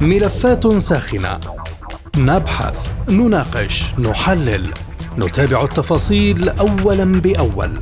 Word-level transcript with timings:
ملفات 0.00 0.76
ساخنة. 0.76 1.40
نبحث 2.16 2.88
نناقش 3.08 3.84
نحلل. 3.98 4.72
نتابع 5.18 5.64
التفاصيل 5.64 6.48
اولا 6.48 7.04
بأول. 7.04 7.80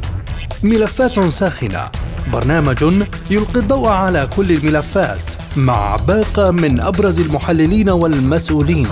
ملفات 0.63 1.21
ساخنة. 1.21 1.91
برنامج 2.33 2.83
يلقي 3.31 3.61
الضوء 3.61 3.89
على 3.89 4.29
كل 4.37 4.53
الملفات. 4.53 5.21
مع 5.57 5.97
باقة 6.09 6.51
من 6.51 6.81
أبرز 6.81 7.21
المحللين 7.21 7.91
والمسؤولين. 7.91 8.87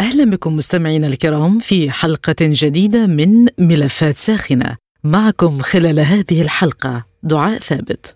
أهلا 0.00 0.30
بكم 0.30 0.56
مستمعينا 0.56 1.06
الكرام 1.06 1.58
في 1.58 1.90
حلقة 1.90 2.36
جديدة 2.40 3.06
من 3.06 3.46
ملفات 3.58 4.16
ساخنة. 4.16 4.76
معكم 5.04 5.58
خلال 5.58 6.00
هذه 6.00 6.42
الحلقة 6.42 7.04
دعاء 7.22 7.58
ثابت. 7.58 8.14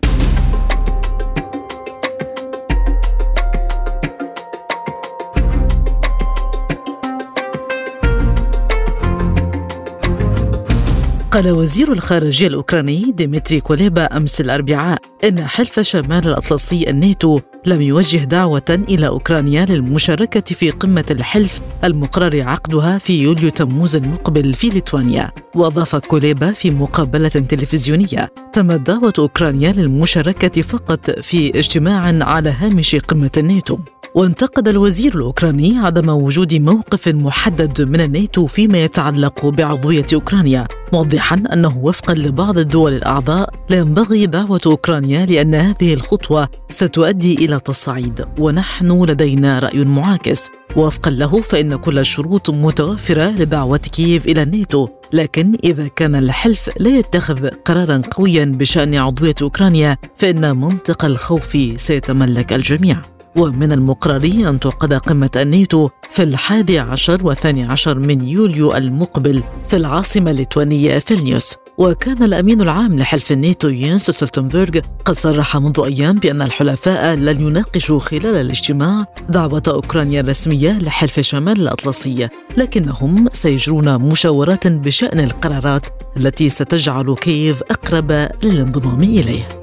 قال 11.33 11.51
وزير 11.51 11.91
الخارجية 11.93 12.47
الأوكراني 12.47 13.11
ديمتري 13.11 13.61
كوليبا 13.61 14.17
أمس 14.17 14.41
الأربعاء 14.41 14.99
إن 15.23 15.45
حلف 15.45 15.79
شمال 15.79 16.27
الأطلسي 16.27 16.89
الناتو 16.89 17.39
لم 17.65 17.81
يوجه 17.81 18.17
دعوة 18.17 18.85
إلى 18.89 19.07
أوكرانيا 19.07 19.65
للمشاركة 19.65 20.55
في 20.55 20.69
قمة 20.69 21.05
الحلف 21.11 21.59
المقرر 21.83 22.41
عقدها 22.41 22.97
في 22.97 23.21
يوليو 23.21 23.49
تموز 23.49 23.95
المقبل 23.95 24.53
في 24.53 24.69
ليتوانيا. 24.69 25.31
وأضاف 25.55 25.95
كوليبا 25.95 26.51
في 26.51 26.71
مقابلة 26.71 27.29
تلفزيونية 27.29 28.29
تمت 28.53 28.79
دعوة 28.87 29.13
أوكرانيا 29.19 29.71
للمشاركة 29.71 30.61
فقط 30.61 31.19
في 31.19 31.59
اجتماع 31.59 32.25
على 32.25 32.49
هامش 32.49 32.95
قمة 32.95 33.31
الناتو. 33.37 33.77
وانتقد 34.15 34.67
الوزير 34.67 35.15
الأوكراني 35.15 35.79
عدم 35.79 36.09
وجود 36.09 36.53
موقف 36.53 37.07
محدد 37.07 37.89
من 37.89 38.01
الناتو 38.01 38.47
فيما 38.47 38.83
يتعلق 38.83 39.45
بعضوية 39.45 40.05
أوكرانيا 40.13 40.67
موضحا 40.93 41.22
أنه 41.31 41.77
وفقا 41.77 42.13
لبعض 42.13 42.57
الدول 42.57 42.93
الأعضاء 42.93 43.49
لا 43.69 43.77
ينبغي 43.77 44.25
دعوة 44.25 44.61
أوكرانيا 44.65 45.25
لأن 45.25 45.55
هذه 45.55 45.93
الخطوة 45.93 46.49
ستؤدي 46.69 47.45
إلى 47.45 47.59
تصعيد 47.59 48.25
ونحن 48.39 49.03
لدينا 49.03 49.59
رأي 49.59 49.85
معاكس. 49.85 50.49
وفقا 50.75 51.11
له 51.11 51.41
فإن 51.41 51.75
كل 51.75 51.99
الشروط 51.99 52.49
متوفرة 52.49 53.29
لدعوة 53.29 53.77
كييف 53.77 54.25
إلى 54.25 54.43
الناتو. 54.43 54.87
لكن 55.13 55.57
إذا 55.63 55.87
كان 55.87 56.15
الحلف 56.15 56.69
لا 56.79 56.89
يتخذ 56.89 57.47
قرارا 57.47 58.01
قويا 58.11 58.45
بشأن 58.45 58.95
عضوية 58.95 59.35
أوكرانيا 59.41 59.97
فإن 60.17 60.57
منطق 60.57 61.05
الخوف 61.05 61.57
سيتملك 61.77 62.53
الجميع. 62.53 63.01
ومن 63.35 63.71
المقرر 63.71 64.23
أن 64.49 64.59
تعقد 64.59 64.93
قمة 64.93 65.29
الناتو 65.35 65.89
في 66.11 66.23
الحادي 66.23 66.79
عشر 66.79 67.27
والثاني 67.27 67.63
عشر 67.63 67.99
من 67.99 68.27
يوليو 68.27 68.75
المقبل 68.75 69.43
في 69.69 69.75
العاصمة 69.75 70.31
الليتوانية 70.31 70.99
فيلنيوس. 70.99 71.55
وكان 71.77 72.23
الأمين 72.23 72.61
العام 72.61 72.99
لحلف 72.99 73.31
الناتو 73.31 73.67
ينس 73.67 74.11
ستولتنبرغ 74.11 74.79
قد 75.05 75.15
صرح 75.15 75.57
منذ 75.57 75.79
أيام 75.85 76.15
بأن 76.15 76.41
الحلفاء 76.41 77.15
لن 77.15 77.41
يناقشوا 77.41 77.99
خلال 77.99 78.25
الاجتماع 78.25 79.05
دعوة 79.29 79.63
أوكرانيا 79.67 80.21
الرسمية 80.21 80.71
لحلف 80.71 81.19
شمال 81.19 81.61
الأطلسي 81.61 82.29
لكنهم 82.57 83.29
سيجرون 83.33 83.97
مشاورات 83.97 84.67
بشأن 84.67 85.19
القرارات 85.19 85.85
التي 86.17 86.49
ستجعل 86.49 87.15
كييف 87.15 87.61
أقرب 87.61 88.11
للانضمام 88.43 89.03
إليه. 89.03 89.62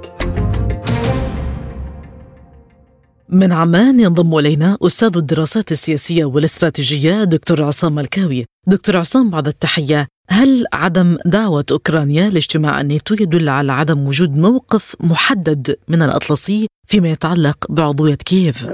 من 3.32 3.52
عمان 3.52 4.00
ينضم 4.00 4.38
إلينا 4.38 4.76
أستاذ 4.86 5.16
الدراسات 5.16 5.72
السياسية 5.72 6.24
والاستراتيجية 6.24 7.24
دكتور 7.24 7.62
عصام 7.62 7.98
الكاوي. 7.98 8.44
دكتور 8.66 8.96
عصام 8.96 9.30
بعد 9.30 9.46
التحية، 9.46 10.06
هل 10.30 10.64
عدم 10.72 11.16
دعوة 11.26 11.64
أوكرانيا 11.72 12.30
لاجتماع 12.30 12.80
الناتو 12.80 13.14
يدل 13.14 13.48
على 13.48 13.72
عدم 13.72 13.98
وجود 14.08 14.38
موقف 14.38 14.96
محدد 15.10 15.76
من 15.88 16.02
الأطلسي 16.02 16.66
فيما 16.86 17.08
يتعلق 17.08 17.58
بعضوية 17.70 18.14
كييف؟ 18.30 18.68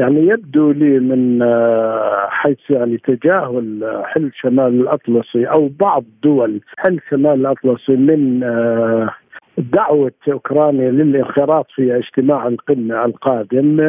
يعني 0.00 0.20
يبدو 0.26 0.70
لي 0.72 0.98
من 0.98 1.42
آه، 1.42 2.26
حيث 2.30 2.70
يعني 2.70 2.98
تجاهل 2.98 3.66
حلف 4.04 4.32
شمال 4.42 4.80
الأطلسي 4.80 5.44
أو 5.44 5.70
بعض 5.80 6.04
دول 6.22 6.60
حلف 6.76 7.02
شمال 7.10 7.40
الأطلسي 7.40 7.92
من 7.92 8.42
آه، 8.42 9.10
دعوة 9.58 10.12
أوكرانيا 10.32 10.90
للانخراط 10.90 11.66
في 11.74 11.96
اجتماع 11.96 12.48
القمة 12.48 13.04
القادم 13.04 13.80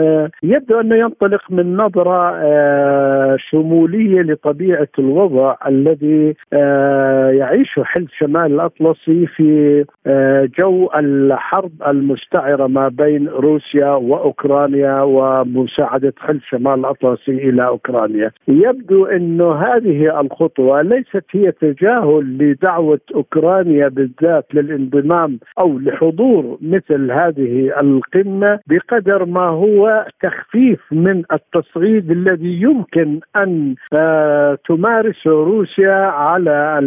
يبدو 0.44 0.80
أنه 0.80 0.96
ينطلق 0.96 1.42
من 1.50 1.78
نظرة 1.78 2.36
آه، 2.36 3.38
شمولية 3.40 4.22
لطبيعة 4.22 4.88
الوضع 5.00 5.56
الذي 5.68 6.36
آه، 6.54 7.30
يعيشه 7.30 7.84
حلف 7.84 8.12
شمال 8.20 8.46
الأطلسي 8.46 9.28
في 9.28 9.86
آه، 10.08 10.50
جو 10.60 10.90
الحرب 11.00 11.72
المستعرة 11.88 12.68
ما 12.68 12.88
بين 12.88 13.28
روسيا 13.28 13.90
وأوكرانيا 13.90 15.02
ومساعدة 15.02 16.14
حلف 16.20 16.44
شمال 16.50 16.80
الأطلسي 16.80 17.32
إلى 17.32 17.68
أوكرانيا. 17.68 18.32
يبدو 18.48 19.06
أنه 19.06 19.54
هذه 19.56 20.20
الخطوة 20.22 20.82
ليست 20.82 21.26
هي 21.32 21.52
تجاهل 21.52 22.38
لدعوة 22.38 23.00
أوكرانيا 23.16 23.88
بالذات 23.88 24.46
للانضمام 24.54 25.40
أو 25.60 25.80
لحضور 25.80 26.58
مثل 26.62 27.12
هذه 27.12 27.80
القمة 27.82 28.60
بقدر 28.68 29.26
ما 29.26 29.48
هو 29.48 30.08
تخفيف 30.24 30.80
من 30.92 31.24
التصعيد 31.34 32.12
الذي 32.12 32.62
يمكن 32.62 33.20
أن 33.38 33.76
آه، 33.94 34.58
تمارسه 34.68 35.32
روسيا 35.32 35.96
على 35.96 36.80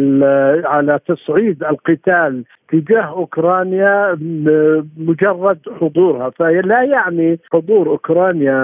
على 0.65 0.99
تصعيد 1.07 1.63
القتال. 1.63 2.43
تجاه 2.71 3.01
أوكرانيا 3.01 4.17
مجرد 4.97 5.59
حضورها. 5.81 6.29
فلا 6.29 6.83
يعني 6.83 7.39
حضور 7.53 7.89
أوكرانيا 7.89 8.59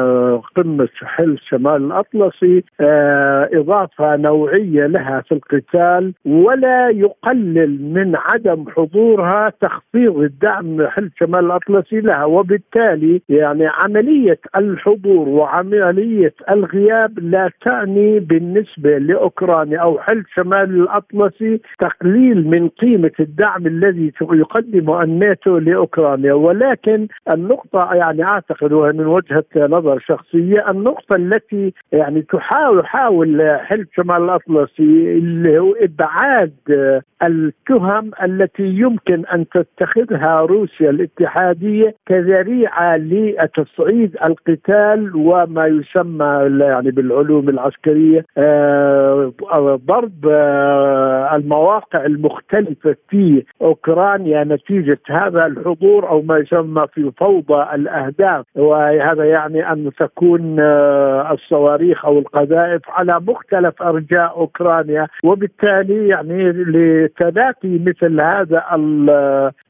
قمة 0.56 0.90
حلف 1.04 1.40
شمال 1.50 1.76
الأطلسي 1.86 2.64
آه، 2.82 3.50
إضافة 3.54 4.16
نوعية 4.16 4.86
لها 4.88 5.22
في 5.22 5.32
القتال 5.32 6.14
ولا 6.26 6.90
يقلل 6.90 7.94
من 7.94 8.16
عدم 8.16 8.66
حضورها 8.70 9.52
تخفيض 9.62 10.18
الدعم 10.18 10.88
حلف 10.88 11.12
شمال 11.20 11.46
الأطلسي 11.46 12.00
لها. 12.02 12.26
وبالتالي 12.26 13.22
يعني 13.30 13.68
عملية 13.68 14.40
الحضور 14.56 15.30
وعملية 15.30 16.34
الغياب 16.52 17.20
لا 17.20 17.50
تعني 17.66 18.20
بالنسبة 18.20 18.98
لأوكرانيا 18.98 19.80
أو 19.80 20.00
حلف 20.00 20.26
شمال 20.36 20.70
الأطلسي 20.82 21.62
تقليل 21.80 22.48
من 22.48 22.70
قيمة 22.70 23.12
الدعم 23.20 23.68
الذي 23.68 23.95
الذي 23.96 24.12
يقدمه 24.22 25.04
الناتو 25.04 25.58
لأوكرانيا 25.58 26.34
ولكن 26.34 27.08
النقطة 27.34 27.94
يعني 27.94 28.24
أعتقد 28.24 28.74
من 28.74 29.06
وجهة 29.08 29.46
نظر 29.56 30.00
شخصية 30.00 30.70
النقطة 30.70 31.16
التي 31.16 31.74
يعني 31.92 32.22
تحاول 32.22 32.80
يحاول 32.80 33.60
حلف 33.60 33.88
شمال 33.96 34.24
الأطلسي 34.24 35.18
اللي 35.18 35.60
هو 35.60 35.74
إبعاد 35.82 36.54
التهم 37.24 38.12
التي 38.24 38.64
يمكن 38.64 39.26
أن 39.26 39.46
تتخذها 39.50 40.40
روسيا 40.40 40.90
الاتحادية 40.90 41.96
كذريعة 42.06 42.98
لتصعيد 42.98 44.18
القتال 44.26 45.16
وما 45.16 45.68
يسمى 45.68 46.50
يعني 46.60 46.92
بالعلوم 46.92 47.50
العسكرية 47.50 48.26
آه، 48.38 49.34
ضرب 49.88 50.28
آه، 50.30 51.36
المواقع 51.36 52.06
المختلفة 52.06 52.96
في 53.10 53.44
اوكرانيا 53.88 54.44
نتيجة 54.44 55.00
هذا 55.10 55.46
الحضور 55.46 56.10
أو 56.10 56.22
ما 56.22 56.38
يسمى 56.38 56.86
في 56.94 57.12
فوضى 57.18 57.76
الأهداف. 57.76 58.46
وهذا 58.56 59.26
يعني 59.26 59.72
أن 59.72 59.92
تكون 60.00 60.60
آه، 60.60 61.34
الصواريخ 61.34 62.06
أو 62.06 62.20
القذائف 62.20 62.82
على 62.90 63.22
مختلف 63.28 63.82
أرجاء 63.82 64.38
أوكرانيا. 64.38 65.08
وبالتالي 65.24 66.08
يعني 66.08 66.52
لتلافي 66.52 67.80
مثل 67.88 68.24
هذا 68.24 68.64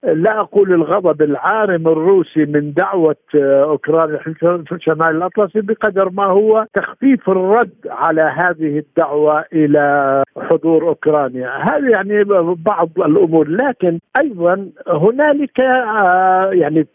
لا 0.04 0.40
أقول 0.40 0.74
الغضب 0.74 1.22
العارم 1.22 1.88
الروسي 1.88 2.46
من 2.46 2.74
دعوة 2.74 3.16
آه، 3.36 3.64
اوكرانيا 3.64 4.18
في 4.18 4.78
شمال 4.80 5.16
الأطلسي 5.16 5.62
بقدر 5.62 6.10
ما 6.10 6.26
هو 6.26 6.66
تخفيف 6.74 7.30
الرد 7.30 7.74
على 7.90 8.22
هذه 8.22 8.78
الدعوة 8.78 9.46
إلى 9.54 10.24
حضور 10.38 10.88
أوكرانيا. 10.88 11.50
هذه 11.50 11.90
يعني 11.90 12.24
بعض 12.66 12.90
الأمور. 12.98 13.48
لكن 13.48 14.00
أيضا 14.22 14.70
هنالك 14.88 15.60
آه، 15.60 16.50
يعني 16.54 16.88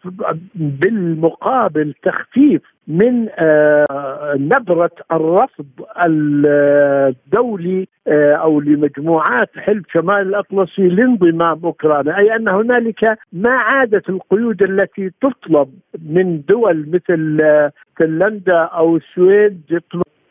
بالمقابل 0.55 1.95
تخفيف 2.03 2.63
من 2.89 3.29
آه، 3.39 4.35
نبرة 4.37 4.91
الرفض 5.13 5.67
الدولي 6.07 7.89
آه، 8.09 8.35
أو 8.35 8.61
لمجموعات 8.61 9.51
حلف 9.57 9.85
شمال 9.93 10.21
الأطلسي 10.21 10.89
لانضمام 10.89 11.61
أوكرانيا. 11.65 12.19
أي 12.19 12.37
أن 12.37 12.49
هنالك 12.49 13.19
ما 13.33 13.51
عادت 13.51 14.09
القيود 14.09 14.63
التي 14.63 15.11
تطلب 15.23 15.69
من 16.03 16.43
دول 16.49 16.87
مثل 16.89 17.39
فنلندا 18.01 18.59
أو 18.59 18.97
السويد 18.97 19.83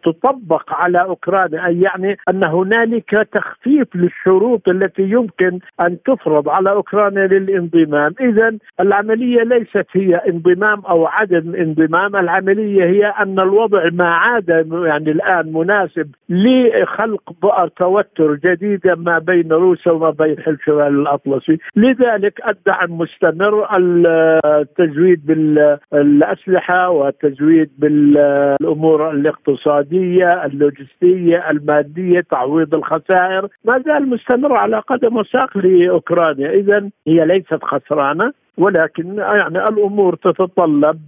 تطبق 0.03 0.63
على 0.69 1.01
أوكرانيا 1.01 1.65
أي 1.65 1.81
يعني 1.81 2.17
أن 2.29 2.47
هنالك 2.47 3.27
تخفيف 3.33 3.95
للشروط 3.95 4.69
التي 4.69 5.01
يمكن 5.01 5.59
أن 5.81 5.97
تفرض 6.05 6.49
على 6.49 6.71
أوكرانيا 6.71 7.27
للانضمام، 7.27 8.13
اذا 8.21 8.57
العملية 8.79 9.43
ليست 9.43 9.87
هي 9.93 10.15
انضمام 10.15 10.81
أو 10.89 11.05
عدم 11.05 11.55
انضمام، 11.55 12.15
العملية 12.15 12.83
هي 12.83 13.05
أن 13.05 13.39
الوضع 13.39 13.89
ما 13.93 14.09
عاد 14.09 14.49
يعني 14.85 15.11
الآن 15.11 15.53
مناسب 15.53 16.07
لخلق 16.29 17.33
بؤر 17.41 17.67
توتر 17.67 18.33
جديده 18.33 18.95
ما 18.95 19.19
بين 19.19 19.51
روسيا 19.51 19.91
وما 19.91 20.09
بين 20.09 20.39
حلف 20.39 20.61
شمال 20.65 20.99
الأطلسي، 21.01 21.57
لذلك 21.75 22.41
الدعم 22.49 22.97
مستمر 22.97 23.67
التزويد 23.77 25.25
بالأسلحة 25.25 26.89
والتزويد 26.89 27.69
بالأمور 27.77 29.11
الاقتصادية. 29.11 29.88
الاقتصاديه، 29.93 30.45
اللوجستية، 30.45 31.49
المادية، 31.49 32.21
تعويض 32.31 32.75
الخسائر، 32.75 33.47
ما 33.65 33.83
زال 33.85 34.09
مستمر 34.09 34.57
على 34.57 34.79
قدم 34.79 35.17
وساق 35.17 35.57
لأوكرانيا، 35.57 36.51
اذا 36.51 36.89
هي 37.07 37.25
ليست 37.25 37.63
خسرانة. 37.63 38.33
ولكن 38.59 39.17
يعني 39.17 39.57
الأمور 39.69 40.15
تتطلب 40.15 40.99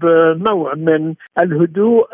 نوع 0.49 0.75
من 0.75 1.13
الهدوء 1.41 2.07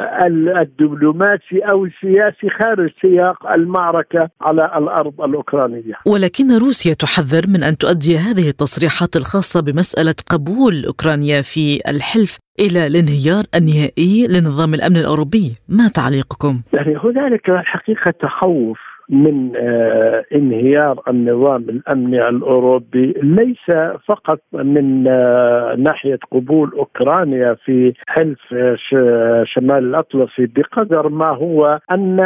الدبلوماسي 0.62 1.60
أو 1.72 1.86
السياسي 1.86 2.50
خارج 2.60 2.90
سياق 3.02 3.52
المعركة 3.52 4.30
على 4.42 4.72
الأرض 4.78 5.22
الأوكرانية. 5.22 5.94
ولكن 6.06 6.58
روسيا 6.58 6.94
تحذر 6.94 7.42
من 7.48 7.64
أن 7.64 7.78
تؤدي 7.78 8.18
هذه 8.18 8.50
التصريحات 8.50 9.16
الخاصة 9.16 9.62
بمسألة 9.62 10.16
قبول 10.32 10.86
أوكرانيا 10.86 11.42
في 11.42 11.82
الحلف 11.88 12.38
إلى 12.60 12.88
الانهيار 12.88 13.44
النهائي 13.56 14.28
لنظام 14.28 14.74
الأمن 14.74 14.98
الأوروبي، 14.98 15.48
ما 15.70 15.88
تعليقكم؟ 15.88 16.62
يعني 16.74 16.98
هنالك 17.04 17.50
الحقيقة 17.50 18.12
تخوف 18.22 18.80
من 19.10 19.52
آه، 19.56 20.24
انهيار 20.36 21.02
النظام 21.08 21.62
الأمني 21.70 22.30
الأوروبي 22.30 23.14
ليس 23.24 23.78
فقط 24.08 24.40
من 24.54 25.08
آه، 25.08 25.76
ناحية 25.78 26.20
قبول 26.32 26.72
أوكرانيا 26.72 27.54
في 27.54 27.94
حلف 28.08 28.54
آه، 28.54 29.44
شمال 29.46 29.84
الأطلسي 29.84 30.46
بقدر 30.46 31.10
ما 31.10 31.30
هو 31.30 31.80
أن 31.92 32.20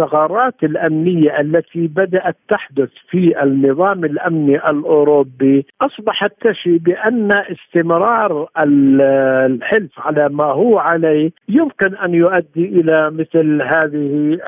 الثغرات 0.00 0.54
الأمنية 0.62 1.40
التي 1.40 1.86
بدأت 1.86 2.36
تحدث 2.48 2.88
في 3.10 3.42
النظام 3.42 4.04
الأمني 4.04 4.56
الأوروبي 4.56 5.66
أصبحت 5.82 6.32
تشي 6.40 6.78
بأن 6.78 7.32
استمرار 7.32 8.48
الحلف 8.58 9.90
على 9.98 10.28
ما 10.28 10.44
هو 10.44 10.78
عليه 10.78 11.30
يمكن 11.48 11.96
أن 11.96 12.14
يؤدي 12.14 12.64
إلى 12.80 13.10
مثل 13.10 13.62
هذه 13.62 14.38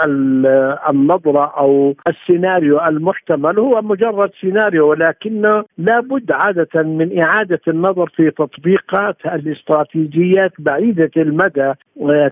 النظرة 0.90 1.52
أو 1.58 1.94
السيناريو 2.08 2.80
المحتمل. 2.80 3.58
هو 3.58 3.82
مجرد 3.82 4.30
سيناريو 4.40 4.90
ولكنه 4.90 5.64
لابد 5.78 6.32
عادة 6.32 6.82
من 6.82 7.22
إعادة 7.22 7.60
النظر 7.68 8.10
في 8.16 8.30
تطبيقات 8.30 9.16
الاستراتيجيات 9.26 10.52
بعيدة 10.58 11.10
المدى 11.16 11.72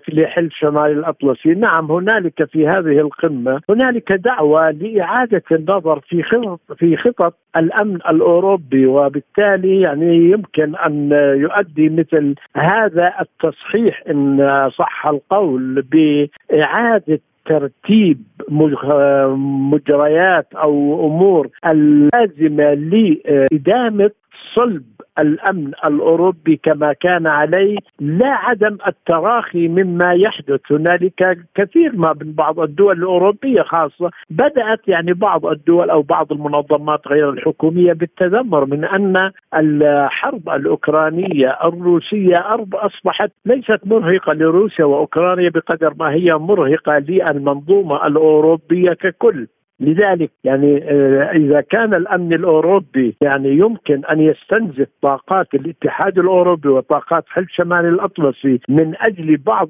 لحلف 0.09 0.53
شمال 0.53 0.91
الأطلسي، 0.91 1.55
نعم 1.55 1.93
هنالك 1.93 2.45
في 2.45 2.67
هذه 2.67 3.01
القمة. 3.11 3.61
هنالك 3.71 4.13
دعوة 4.13 4.71
لإعادة 4.71 5.43
النظر 5.53 6.01
في 6.01 6.23
خطط 6.23 6.61
في 6.77 6.97
خطط 6.97 7.35
الأمن 7.57 7.97
الأوروبي 7.97 8.87
وبالتالي 8.87 9.81
يعني 9.81 10.31
يمكن 10.31 10.77
أن 10.77 11.11
يؤدي 11.37 11.89
مثل 11.89 12.35
هذا 12.57 13.15
التصحيح 13.21 14.03
إن 14.11 14.71
صح 14.79 15.07
القول 15.07 15.83
بإعادة 15.83 17.21
ترتيب 17.47 18.23
مجريات 19.71 20.47
أو 20.55 21.07
أمور 21.07 21.49
اللازمه 21.67 22.75
لإدامة 22.75 24.11
صلب 24.55 24.85
الأمن 25.21 25.73
الأوروبي 25.87 26.61
كما 26.63 26.93
كان 26.93 27.27
عليه 27.27 27.77
لا 28.01 28.31
عدم 28.31 28.77
التراخي 28.87 29.69
مما 29.69 30.13
يحدث. 30.13 30.61
هنالك 30.71 31.39
كثير 31.55 31.97
ما 31.97 32.15
من 32.23 32.33
بعض 32.33 32.61
الدول 32.61 32.99
الأوروبية 32.99 33.63
خاصة 33.63 34.11
بدأت 34.31 34.89
يعني 34.89 35.13
بعض 35.13 35.47
الدول 35.47 35.91
أو 35.91 36.03
بعض 36.03 36.33
المنظمات 36.33 37.09
غير 37.09 37.31
الحكومية 37.31 37.93
بالتذمر 37.93 38.65
من 38.65 38.85
أن 38.85 39.31
الحرب 39.59 40.49
الأوكرانية 40.49 41.59
الروسية 41.65 42.45
أصبحت 42.75 43.31
ليست 43.47 43.81
مرهقة 43.85 44.33
لروسيا 44.33 44.85
وأوكرانيا 44.85 45.51
بقدر 45.51 45.95
ما 45.99 46.11
هي 46.13 46.35
مرهقة 46.35 46.99
للمنظومة 46.99 48.07
الأوروبية 48.07 48.93
ككل. 48.93 49.47
لذلك 49.81 50.31
يعني 50.45 50.85
آه، 50.85 51.31
إذا 51.37 51.61
كان 51.61 51.95
الأمن 51.95 52.33
الأوروبي 52.33 53.17
يعني 53.21 53.49
يمكن 53.49 54.05
أن 54.05 54.21
يستنزف 54.21 54.89
طاقات 55.03 55.55
الاتحاد 55.55 56.19
الأوروبي 56.19 56.69
وطاقات 56.69 57.25
حلف 57.29 57.49
شمال 57.51 57.87
الأطلسي 57.87 58.61
من 58.69 58.95
أجل 59.01 59.37
بعض 59.37 59.69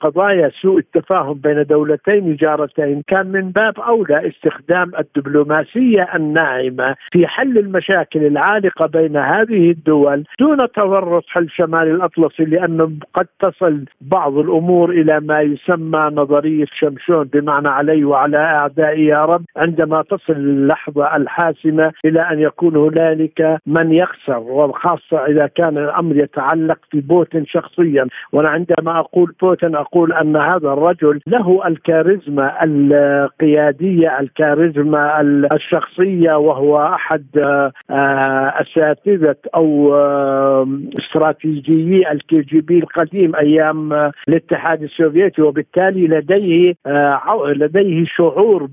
قضايا 0.00 0.50
سوء 0.62 0.78
التفاهم 0.78 1.34
بين 1.34 1.62
دولتين 1.62 2.36
جارتين 2.36 3.02
كان 3.06 3.26
من 3.26 3.50
باب 3.50 3.80
أولى 3.80 4.28
استخدام 4.28 4.92
الدبلوماسية 4.98 6.08
الناعمة 6.14 6.94
في 7.12 7.26
حل 7.26 7.58
المشاكل 7.58 8.26
العالقة 8.26 8.86
بين 8.86 9.16
هذه 9.16 9.70
الدول 9.70 10.24
دون 10.40 10.58
تورط 10.74 11.24
حلف 11.28 11.52
شمال 11.52 11.88
الأطلسي 11.88 12.44
لأنه 12.44 12.92
قد 13.14 13.26
تصل 13.40 13.84
بعض 14.00 14.38
الأمور 14.38 14.90
إلى 14.90 15.20
ما 15.20 15.40
يسمى 15.40 16.10
نظرية 16.12 16.66
شمشون 16.80 17.24
بمعنى 17.24 17.68
علي 17.68 18.04
وعلى 18.04 18.38
اعدائي 18.38 19.06
يا 19.06 19.24
رب 19.24 19.35
العرب 19.36 19.44
عندما 19.56 20.02
تصل 20.02 20.32
اللحظة 20.32 21.16
الحاسمة 21.16 21.92
إلى 22.04 22.20
أن 22.20 22.40
يكون 22.40 22.76
هنالك 22.76 23.58
من 23.66 23.92
يخسر 23.92 24.38
وخاصة 24.38 25.26
إذا 25.28 25.46
كان 25.46 25.78
الأمر 25.78 26.16
يتعلق 26.16 26.78
في 26.90 27.00
بوتين 27.00 27.46
شخصيا. 27.46 28.06
وأنا 28.32 28.48
عندما 28.48 28.98
أقول 28.98 29.34
بوتين 29.42 29.76
أقول 29.76 30.12
أن 30.12 30.36
هذا 30.36 30.72
الرجل 30.72 31.20
له 31.26 31.66
الكاريزما 31.66 32.64
القيادية 32.64 34.20
الكاريزما 34.20 35.20
الشخصية 35.54 36.34
وهو 36.34 36.78
أحد 36.78 37.26
آه، 37.90 38.52
أساتذة 38.60 39.36
أو 39.54 39.94
استراتيجيي 40.98 42.12
ال 42.12 42.40
KGB 42.40 42.78
القديم 42.78 43.36
أيام 43.36 43.92
آه، 43.92 44.12
الاتحاد 44.28 44.82
السوفيتي. 44.82 45.42
وبالتالي 45.42 46.06
لديه 46.06 46.74
آه، 46.86 47.20
لديه 47.46 48.04
شعور 48.06 48.68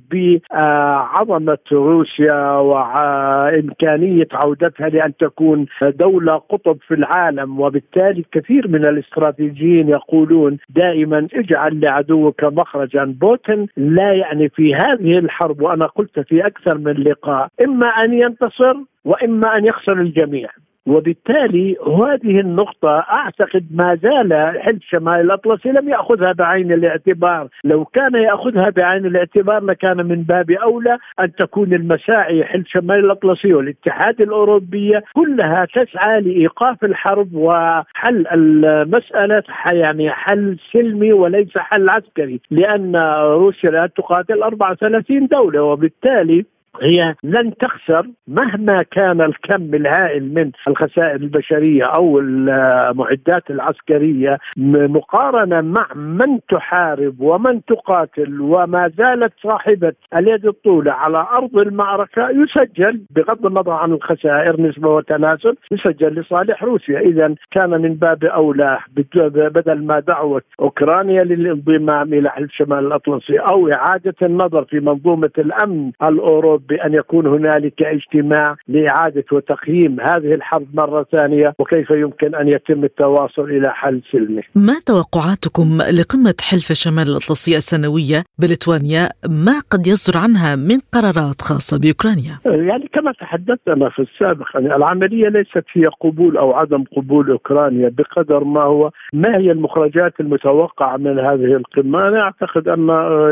عظمة 0.53 1.57
روسيا 1.71 2.51
وإمكانية 2.57 4.27
عودتها 4.33 4.89
لأن 4.89 5.17
تكون 5.17 5.65
دولة 5.81 6.35
قطب 6.35 6.77
في 6.87 6.93
العالم 6.93 7.59
وبالتالي 7.59 8.25
كثير 8.31 8.67
من 8.67 8.85
الاستراتيجيين 8.85 9.89
يقولون 9.89 10.57
دائما 10.69 11.27
اجعل 11.33 11.79
لعدوك 11.79 12.43
مخرجا. 12.43 13.03
بوتين 13.03 13.67
لا 13.77 14.13
يعني 14.13 14.49
في 14.49 14.75
هذه 14.75 15.17
الحرب 15.17 15.61
وأنا 15.61 15.85
قلت 15.85 16.19
في 16.19 16.47
أكثر 16.47 16.77
من 16.77 16.93
لقاء 16.93 17.47
إما 17.65 17.87
أن 17.87 18.13
ينتصر 18.13 18.73
وإما 19.05 19.57
أن 19.57 19.65
يخسر 19.65 19.93
الجميع. 19.93 20.49
وبالتالي 20.87 21.75
هذه 21.87 22.39
النقطة 22.39 22.99
أعتقد 22.99 23.65
ما 23.71 23.95
زال 23.95 24.59
حلف 24.61 24.83
شمال 24.83 25.21
الأطلسي 25.21 25.69
لم 25.69 25.89
يأخذها 25.89 26.31
بعين 26.31 26.71
الاعتبار. 26.71 27.47
لو 27.63 27.85
كان 27.85 28.15
يأخذها 28.15 28.69
بعين 28.69 29.05
الاعتبار 29.05 29.63
لكان 29.63 30.05
من 30.05 30.23
باب 30.23 30.51
أولى 30.51 30.97
أن 31.19 31.31
تكون 31.35 31.73
المساعي 31.73 32.43
حلف 32.43 32.67
شمال 32.67 33.05
الأطلسي 33.05 33.53
والاتحاد 33.53 34.21
الأوروبي 34.21 34.99
كلها 35.13 35.67
تسعى 35.75 36.21
لإيقاف 36.21 36.83
الحرب 36.83 37.33
وحل 37.33 38.27
المسألة 38.31 39.43
يعني 39.71 40.11
حل 40.11 40.57
سلمي 40.73 41.13
وليس 41.13 41.57
حل 41.57 41.89
عسكري 41.89 42.39
لأن 42.51 42.95
روسيا 43.21 43.69
لا 43.69 43.87
تقاتل 43.87 44.43
34 44.43 45.27
دولة 45.27 45.63
وبالتالي 45.63 46.45
هي 46.81 47.15
لن 47.23 47.53
تخسر 47.57 48.07
مهما 48.27 48.83
كان 48.83 49.21
الكم 49.21 49.75
الهائل 49.75 50.33
من 50.33 50.51
الخسائر 50.67 51.15
البشرية 51.15 51.83
أو 51.85 52.19
المعدات 52.19 53.49
العسكرية 53.49 54.37
مقارنة 54.57 55.61
مع 55.61 55.87
من 55.95 56.39
تحارب 56.51 57.15
ومن 57.21 57.65
تقاتل 57.65 58.41
وما 58.41 58.91
زالت 58.97 59.33
صاحبة 59.43 59.93
اليد 60.19 60.45
الطولى 60.45 60.91
على 60.91 61.17
أرض 61.17 61.57
المعركة 61.57 62.29
يسجل 62.29 63.01
بغض 63.15 63.45
النظر 63.45 63.71
عن 63.71 63.91
الخسائر 63.91 64.61
نسبة 64.61 64.89
وتناسل 64.89 65.55
يسجل 65.71 66.19
لصالح 66.19 66.63
روسيا. 66.63 66.99
اذا 66.99 67.35
كان 67.51 67.69
من 67.69 67.93
باب 67.93 68.23
أولى 68.23 68.79
بدل 69.27 69.85
ما 69.85 69.99
دعوت 69.99 70.43
أوكرانيا 70.59 71.23
للانضمام 71.23 72.13
إلى 72.13 72.29
حلف 72.29 72.51
شمال 72.51 72.79
الأطلسي 72.87 73.39
أو 73.39 73.71
إعادة 73.71 74.15
النظر 74.21 74.65
في 74.65 74.79
منظومة 74.79 75.31
الأمن 75.37 75.91
الأوروبي 76.03 76.62
ان 76.85 76.93
يكون 76.93 77.27
هنالك 77.27 77.81
اجتماع 77.81 78.55
لإعادة 78.67 79.25
وتقييم 79.31 80.01
هذه 80.01 80.33
الحرب 80.33 80.67
مرة 80.73 81.05
ثانية 81.11 81.53
وكيف 81.59 81.89
يمكن 81.89 82.35
أن 82.35 82.47
يتم 82.47 82.83
التواصل 82.83 83.43
إلى 83.43 83.69
حل 83.73 84.01
سلمي. 84.11 84.41
ما 84.55 84.73
توقعاتكم 84.85 85.65
لقمة 85.99 86.35
حلف 86.49 86.71
شمال 86.71 87.07
الاطلسي 87.09 87.57
السنوية 87.57 88.23
بليتوانيا 88.39 89.09
ما 89.29 89.59
قد 89.71 89.87
يصدر 89.87 90.19
عنها 90.19 90.55
من 90.55 90.79
قرارات 90.93 91.41
خاصة 91.41 91.79
بأوكرانيا؟ 91.79 92.35
يعني 92.45 92.87
كما 92.93 93.11
تحدثنا 93.11 93.89
في 93.89 93.99
السابق 93.99 94.47
يعني 94.55 94.75
العملية 94.75 95.27
ليست 95.29 95.65
هي 95.73 95.85
قبول 96.01 96.37
أو 96.37 96.53
عدم 96.53 96.83
قبول 96.97 97.31
أوكرانيا 97.31 97.89
بقدر 97.89 98.43
ما 98.43 98.63
هو 98.63 98.91
ما 99.13 99.37
هي 99.37 99.51
المخرجات 99.51 100.13
المتوقعة 100.19 100.97
من 100.97 101.19
هذه 101.19 101.55
القمة؟ 101.55 101.99
أنا 102.07 102.21
أعتقد 102.21 102.67
أن 102.67 102.87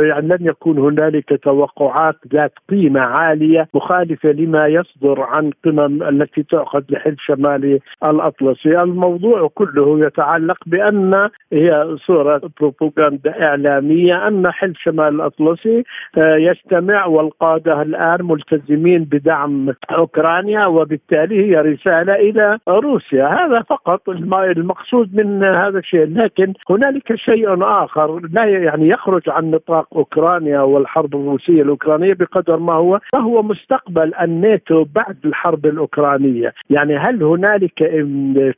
يعني 0.09 0.27
لن 0.27 0.47
يكون 0.47 0.79
هنالك 0.79 1.39
توقعات 1.43 2.15
ذات 2.33 2.53
قيمة 2.69 2.99
عالية 3.21 3.67
مخالفة 3.73 4.29
لما 4.29 4.67
يصدر 4.67 5.21
عن 5.21 5.51
قمم 5.65 6.03
التي 6.03 6.43
تؤخذ 6.43 6.81
لحلف 6.89 7.19
شمالي 7.19 7.79
الأطلسي، 8.05 8.77
الموضوع 8.77 9.49
كله 9.55 9.99
يتعلق 10.05 10.57
بأن 10.65 11.29
هي 11.53 11.97
صورة 12.07 12.41
بروباغندا 12.59 13.47
إعلامية 13.47 14.27
أن 14.27 14.51
حلف 14.51 14.77
شمال 14.77 15.15
الأطلسي 15.15 15.83
آه، 16.17 16.35
يجتمع 16.35 17.05
والقادة 17.05 17.81
الآن 17.81 18.17
ملتزمين 18.21 19.03
بدعم 19.03 19.73
أوكرانيا 19.91 20.65
وبالتالي 20.65 21.45
هي 21.45 21.55
رسالة 21.55 22.13
إلى 22.13 22.57
روسيا، 22.69 23.25
هذا 23.25 23.61
فقط 23.69 24.09
المقصود 24.09 25.15
من 25.15 25.45
هذا 25.45 25.79
الشيء، 25.79 26.05
لكن 26.05 26.53
هنالك 26.69 27.15
شيء 27.15 27.63
آخر 27.63 28.19
لا 28.33 28.45
يعني 28.45 28.89
يخرج 28.89 29.21
عن 29.29 29.51
نطاق 29.51 29.87
أوكرانيا 29.95 30.61
والحرب 30.61 31.15
الروسية 31.15 31.61
الأوكرانية 31.61 32.13
بقدر 32.13 32.57
ما 32.59 32.73
هو 32.73 32.99
ما 33.13 33.21
هو 33.21 33.43
مستقبل 33.43 34.13
الناتو 34.21 34.85
بعد 34.95 35.17
الحرب 35.25 35.65
الأوكرانية، 35.65 36.53
يعني 36.69 36.97
هل 36.97 37.23
هنالك 37.23 37.79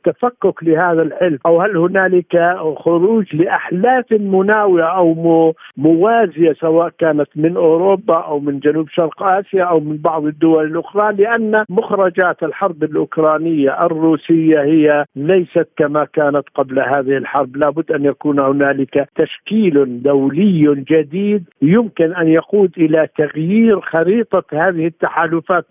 تفكك 0.04 0.62
لهذا 0.62 1.02
الحلف 1.02 1.40
أو 1.46 1.60
هل 1.60 1.76
هنالك 1.76 2.56
خروج 2.76 3.36
لأحلاف 3.36 4.12
مناوئه 4.12 4.84
أو 4.84 5.54
موازية 5.76 6.52
سواء 6.52 6.92
كانت 6.98 7.28
من 7.36 7.56
أوروبا 7.56 8.14
أو 8.14 8.40
من 8.40 8.58
جنوب 8.58 8.88
شرق 8.88 9.22
آسيا 9.22 9.64
أو 9.64 9.80
من 9.80 9.96
بعض 9.96 10.24
الدول 10.24 10.64
الأخرى؟ 10.64 11.16
لأن 11.16 11.64
مخرجات 11.68 12.42
الحرب 12.42 12.84
الأوكرانية 12.84 13.78
الروسية 13.84 14.62
هي 14.62 15.04
ليست 15.16 15.68
كما 15.76 16.06
كانت 16.12 16.44
قبل 16.54 16.80
هذه 16.80 17.16
الحرب، 17.16 17.56
لابد 17.56 17.92
أن 17.92 18.04
يكون 18.04 18.40
هنالك 18.40 19.08
تشكيل 19.16 20.02
دولي 20.02 20.84
جديد 20.90 21.44
يمكن 21.62 22.14
أن 22.14 22.28
يقود 22.28 22.70
إلى 22.78 23.08
تغيير 23.18 23.80
خريطة 23.80 24.43
هذه 24.52 24.86
التحالفات 24.86 25.66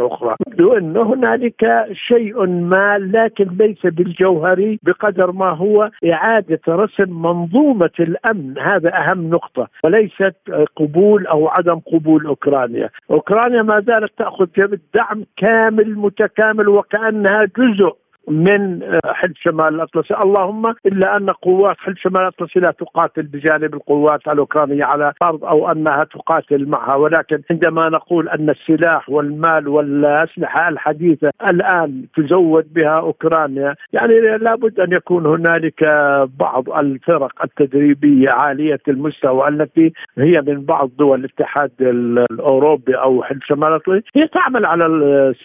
أخرى، 0.00 0.34
يبدو 0.48 0.72
ان 0.72 0.96
هنالك 0.96 1.86
شيء 1.92 2.46
ما 2.46 2.98
لكن 2.98 3.48
ليس 3.58 3.86
بالجوهري 3.86 4.78
بقدر 4.82 5.32
ما 5.32 5.50
هو 5.50 5.90
إعادة 6.12 6.60
رسم 6.68 7.22
منظومة 7.22 7.90
الأمن، 8.00 8.58
هذا 8.58 8.92
أهم 8.94 9.30
نقطة، 9.30 9.68
وليست 9.84 10.34
قبول 10.76 11.26
أو 11.26 11.48
عدم 11.48 11.78
قبول 11.92 12.26
أوكرانيا، 12.26 12.88
أوكرانيا 13.10 13.62
ما 13.62 13.80
زالت 13.80 14.12
تأخذ 14.18 14.46
دعم 14.94 15.24
كامل 15.36 15.98
متكامل 15.98 16.68
وكأنها 16.68 17.44
جزء 17.58 18.03
من 18.28 18.82
آه، 18.82 19.12
حلف 19.12 19.36
شمال 19.36 19.74
الأطلسي، 19.74 20.14
اللهم 20.24 20.74
إلا 20.86 21.16
أن 21.16 21.30
قوات 21.30 21.76
حلف 21.78 21.98
شمال 21.98 22.22
الأطلسي 22.22 22.60
لا 22.60 22.70
تقاتل 22.70 23.22
بجانب 23.22 23.74
القوات 23.74 24.28
الأوكرانية 24.28 24.84
على 24.84 25.12
فرض 25.20 25.44
أو 25.44 25.72
أنها 25.72 26.04
تقاتل 26.04 26.68
معها، 26.68 26.96
ولكن 26.96 27.38
عندما 27.50 27.88
نقول 27.88 28.28
أن 28.28 28.50
السلاح 28.50 29.10
والمال 29.10 29.68
والأسلحة 29.68 30.68
الحديثة 30.68 31.30
الآن 31.50 32.04
تزود 32.16 32.72
بها 32.74 32.98
أوكرانيا، 33.00 33.74
يعني 33.92 34.20
لابد 34.20 34.80
أن 34.80 34.92
يكون 34.92 35.26
هنالك 35.26 35.84
بعض 36.40 36.70
الفرق 36.70 37.44
التدريبية 37.44 38.30
عالية 38.30 38.80
المستوى 38.88 39.48
التي 39.48 39.92
هي 40.18 40.40
من 40.40 40.64
بعض 40.64 40.90
دول 40.98 41.20
الاتحاد 41.20 41.70
الأوروبي 41.80 42.94
أو 42.96 43.22
حلف 43.22 43.44
شمال 43.44 43.68
الأطلسي، 43.68 44.04
هي 44.16 44.26
تعمل 44.26 44.66
على 44.66 44.86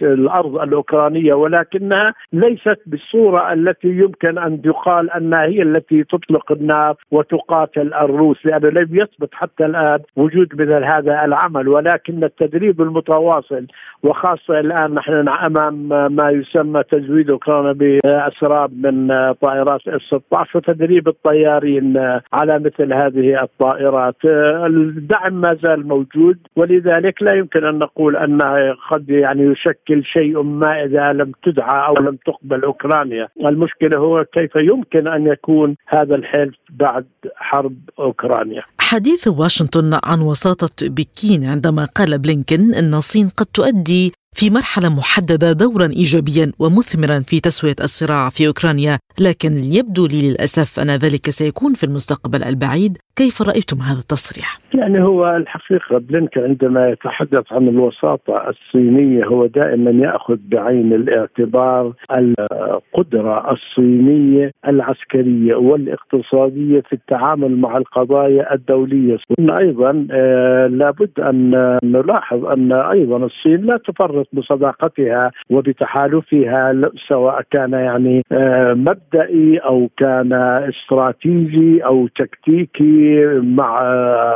الأرض 0.01 0.62
الأوكرانية 0.62 1.33
ولكنها 1.33 2.13
ليست 2.33 2.68
ليست 2.69 2.81
بالصورة 2.85 3.53
التي 3.53 3.88
يمكن 3.88 4.38
أن 4.38 4.61
يقال 4.65 5.11
أنها 5.11 5.43
هي 5.43 5.61
التي 5.61 6.03
تطلق 6.03 6.51
النار 6.51 6.95
وتقاتل 7.11 7.93
الروس 7.93 8.45
لأنه 8.45 8.69
لم 8.69 8.88
يثبت 8.91 9.29
حتى 9.33 9.65
الآن 9.65 9.99
وجود 10.15 10.47
مثل 10.53 10.83
هذا 10.83 11.25
العمل. 11.25 11.67
ولكن 11.67 12.23
التدريب 12.23 12.81
المتواصل 12.81 13.67
وخاصة 14.03 14.59
الآن 14.59 14.93
نحن 14.93 15.27
أمام 15.29 15.88
ما 16.15 16.29
يسمى 16.29 16.83
تزويد 16.83 17.29
أوكرانيا 17.29 17.71
بأسراب 17.71 18.71
من 18.85 19.07
طائرات 19.33 19.88
إف 19.88 20.01
16 20.01 20.57
وتدريب 20.57 21.07
الطيارين 21.07 21.97
على 22.33 22.59
مثل 22.59 22.93
هذه 22.93 23.43
الطائرات. 23.43 24.15
الدعم 24.25 25.33
ما 25.33 25.57
زال 25.63 25.88
موجود 25.88 26.38
ولذلك 26.55 27.23
لا 27.23 27.33
يمكن 27.33 27.65
أن 27.65 27.79
نقول 27.79 28.15
أنها 28.15 28.75
قد 28.91 29.09
يعني 29.09 29.43
يشكل 29.43 30.03
شيء 30.03 30.43
ما 30.43 30.83
إذا 30.83 31.13
لم 31.13 31.31
تدعى 31.43 31.88
أو 31.88 31.93
لم 31.93 32.17
تقبل 32.25 32.58
مستقبل 32.59 32.63
اوكرانيا، 32.65 33.27
المشكلة 33.45 33.97
هو 33.97 34.25
كيف 34.33 34.51
يمكن 34.55 35.07
أن 35.07 35.27
يكون 35.27 35.75
هذا 35.87 36.15
الحلف 36.15 36.55
بعد 36.69 37.05
حرب 37.35 37.75
أوكرانيا. 37.99 38.63
حديث 38.79 39.27
واشنطن 39.27 39.99
عن 40.03 40.21
وساطة 40.21 40.87
بكين 40.87 41.43
عندما 41.43 41.85
قال 41.85 42.19
بلينكن 42.19 42.73
إن 42.73 42.93
الصين 42.93 43.29
قد 43.37 43.45
تؤدي 43.45 44.11
في 44.39 44.50
مرحلة 44.50 44.89
محددة 45.00 45.53
دورا 45.53 45.88
إيجابيا 46.00 46.46
ومثمرا 46.62 47.19
في 47.19 47.39
تسوية 47.39 47.79
الصراع 47.79 48.29
في 48.29 48.48
أوكرانيا 48.48 48.98
لكن 49.27 49.51
يبدو 49.77 50.08
لي 50.08 50.29
للأسف 50.29 50.79
أن 50.79 50.89
ذلك 50.89 51.25
سيكون 51.29 51.74
في 51.74 51.84
المستقبل 51.84 52.43
البعيد 52.43 52.98
كيف 53.15 53.41
رأيتم 53.41 53.77
هذا 53.77 54.00
التصريح؟ 54.00 54.60
يعني 54.74 55.03
هو 55.03 55.36
الحقيقة 55.36 55.98
بلينكن 55.98 56.41
عندما 56.41 56.89
يتحدث 56.89 57.53
عن 57.53 57.67
الوساطة 57.67 58.50
الصينية 58.50 59.25
هو 59.25 59.46
دائما 59.46 59.91
يأخذ 59.91 60.38
بعين 60.51 60.93
الاعتبار 60.93 61.93
القدرة 62.17 63.51
الصينية 63.51 64.51
العسكرية 64.67 65.55
والاقتصادية 65.55 66.81
في 66.81 66.93
التعامل 66.93 67.58
مع 67.58 67.77
القضايا 67.77 68.53
الدولية 68.53 69.17
أيضا 69.39 70.08
آه، 70.12 70.67
لابد 70.67 71.19
أن 71.19 71.51
نلاحظ 71.84 72.46
أن 72.46 72.72
أيضا 72.72 73.17
الصين 73.17 73.62
لا 73.65 73.77
تفرط 73.77 74.27
بصداقتها 74.33 75.31
وبتحالفها 75.50 76.81
سواء 77.07 77.41
كان 77.51 77.74
يعني 77.74 78.24
آه، 78.31 78.74
مبدئي 78.74 79.57
أو 79.57 79.89
كان 79.98 80.33
استراتيجي 80.69 81.86
أو 81.86 82.07
تكتيكي 82.07 83.25
مع 83.36 83.75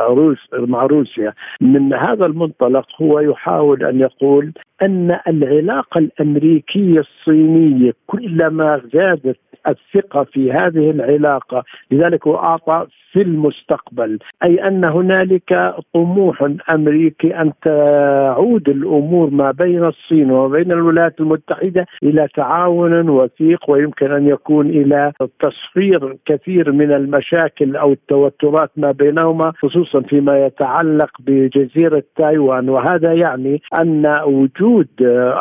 روس 0.08 0.38
مع 0.52 0.82
روسيا. 0.82 1.32
من 1.60 1.94
هذا 1.94 2.26
المنطلق 2.26 2.86
هو 3.02 3.20
يحاول 3.20 3.84
أن 3.86 4.00
يقول 4.00 4.52
أن 4.82 5.18
العلاقة 5.28 5.98
الأمريكية 5.98 7.00
الصينية 7.00 7.92
كلما 8.06 8.80
زادت 8.94 9.38
الثقة 9.68 10.24
في 10.24 10.52
هذه 10.52 10.90
العلاقة. 10.90 11.64
لذلك 11.90 12.26
هو 12.26 12.36
أعطى 12.36 12.86
في 13.12 13.22
المستقبل. 13.22 14.18
أي 14.46 14.68
أن 14.68 14.84
هنالك 14.84 15.74
طموح 15.94 16.48
أمريكي 16.74 17.34
أن 17.40 17.52
تعود 17.62 18.68
الأمور 18.68 19.30
ما 19.30 19.50
بين 19.50 19.84
الصين 19.84 20.30
وما 20.30 20.48
بين 20.48 20.72
الولايات 20.72 21.20
المتحدة 21.20 21.86
إلى 22.02 22.28
تعاون 22.36 23.08
وثيق 23.08 23.70
ويمكن 23.70 24.12
أن 24.12 24.28
يكون 24.28 24.66
إلى 24.70 25.12
تصفير 25.40 26.16
كثير 26.26 26.72
من 26.72 26.92
المشاكل 26.92 27.76
أو 27.76 27.92
التوترات 27.92 28.70
ما 28.76 28.90
بينهما 28.90 29.52
خصوصا 29.62 30.00
فيما 30.00 30.46
يتعلق 30.46 31.10
بجزيرة 31.20 32.02
تايوان. 32.16 32.68
وهذا 32.68 33.12
يعني 33.12 33.62
أن 33.80 34.20
وجود 34.26 34.88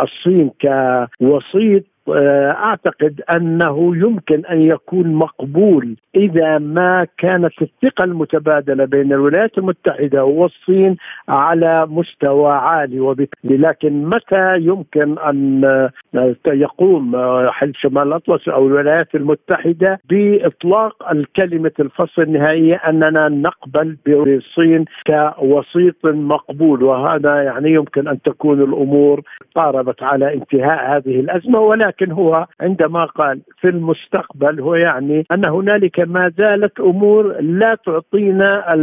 الصين 0.03 0.51
كوسيط 0.61 1.83
أعتقد 2.09 3.21
أنه 3.35 3.95
يمكن 3.95 4.45
أن 4.45 4.61
يكون 4.61 5.13
مقبول 5.13 5.95
إذا 6.15 6.57
ما 6.57 7.07
كانت 7.17 7.53
الثقة 7.61 8.03
المتبادلة 8.03 8.85
بين 8.85 9.13
الولايات 9.13 9.57
المتحدة 9.57 10.23
والصين 10.25 10.97
على 11.29 11.85
مستوى 11.85 12.51
عالي 12.51 12.99
وبالتالي. 12.99 13.57
لكن 13.57 14.05
متى 14.05 14.57
يمكن 14.59 15.19
أن 15.19 15.63
يقوم 16.47 17.15
حل 17.51 17.73
شمال 17.75 18.03
الأطلس 18.07 18.47
أو 18.47 18.67
الولايات 18.67 19.15
المتحدة 19.15 19.99
بإطلاق 20.09 21.11
الكلمة 21.11 21.71
الفصل 21.79 22.21
النهائيه 22.21 22.75
أننا 22.75 23.29
نقبل 23.29 23.97
بالصين 24.05 24.85
كوسيط 25.07 26.05
مقبول؟ 26.05 26.83
وهذا 26.83 27.43
يعني 27.43 27.71
يمكن 27.71 28.07
أن 28.07 28.21
تكون 28.21 28.61
الأمور 28.61 29.21
قاربت 29.55 30.03
على 30.03 30.33
انتهاء 30.33 30.97
هذه 30.97 31.19
الأزمة 31.19 31.59
ولكن 31.59 31.92
هو 32.11 32.47
عندما 32.59 33.05
قال 33.05 33.41
في 33.61 33.67
المستقبل 33.67 34.61
هو 34.61 34.75
يعني 34.75 35.25
أن 35.31 35.49
هنالك 35.49 35.99
ما 35.99 36.31
زالت 36.37 36.79
أمور 36.79 37.41
لا 37.41 37.77
تعطينا 37.85 38.73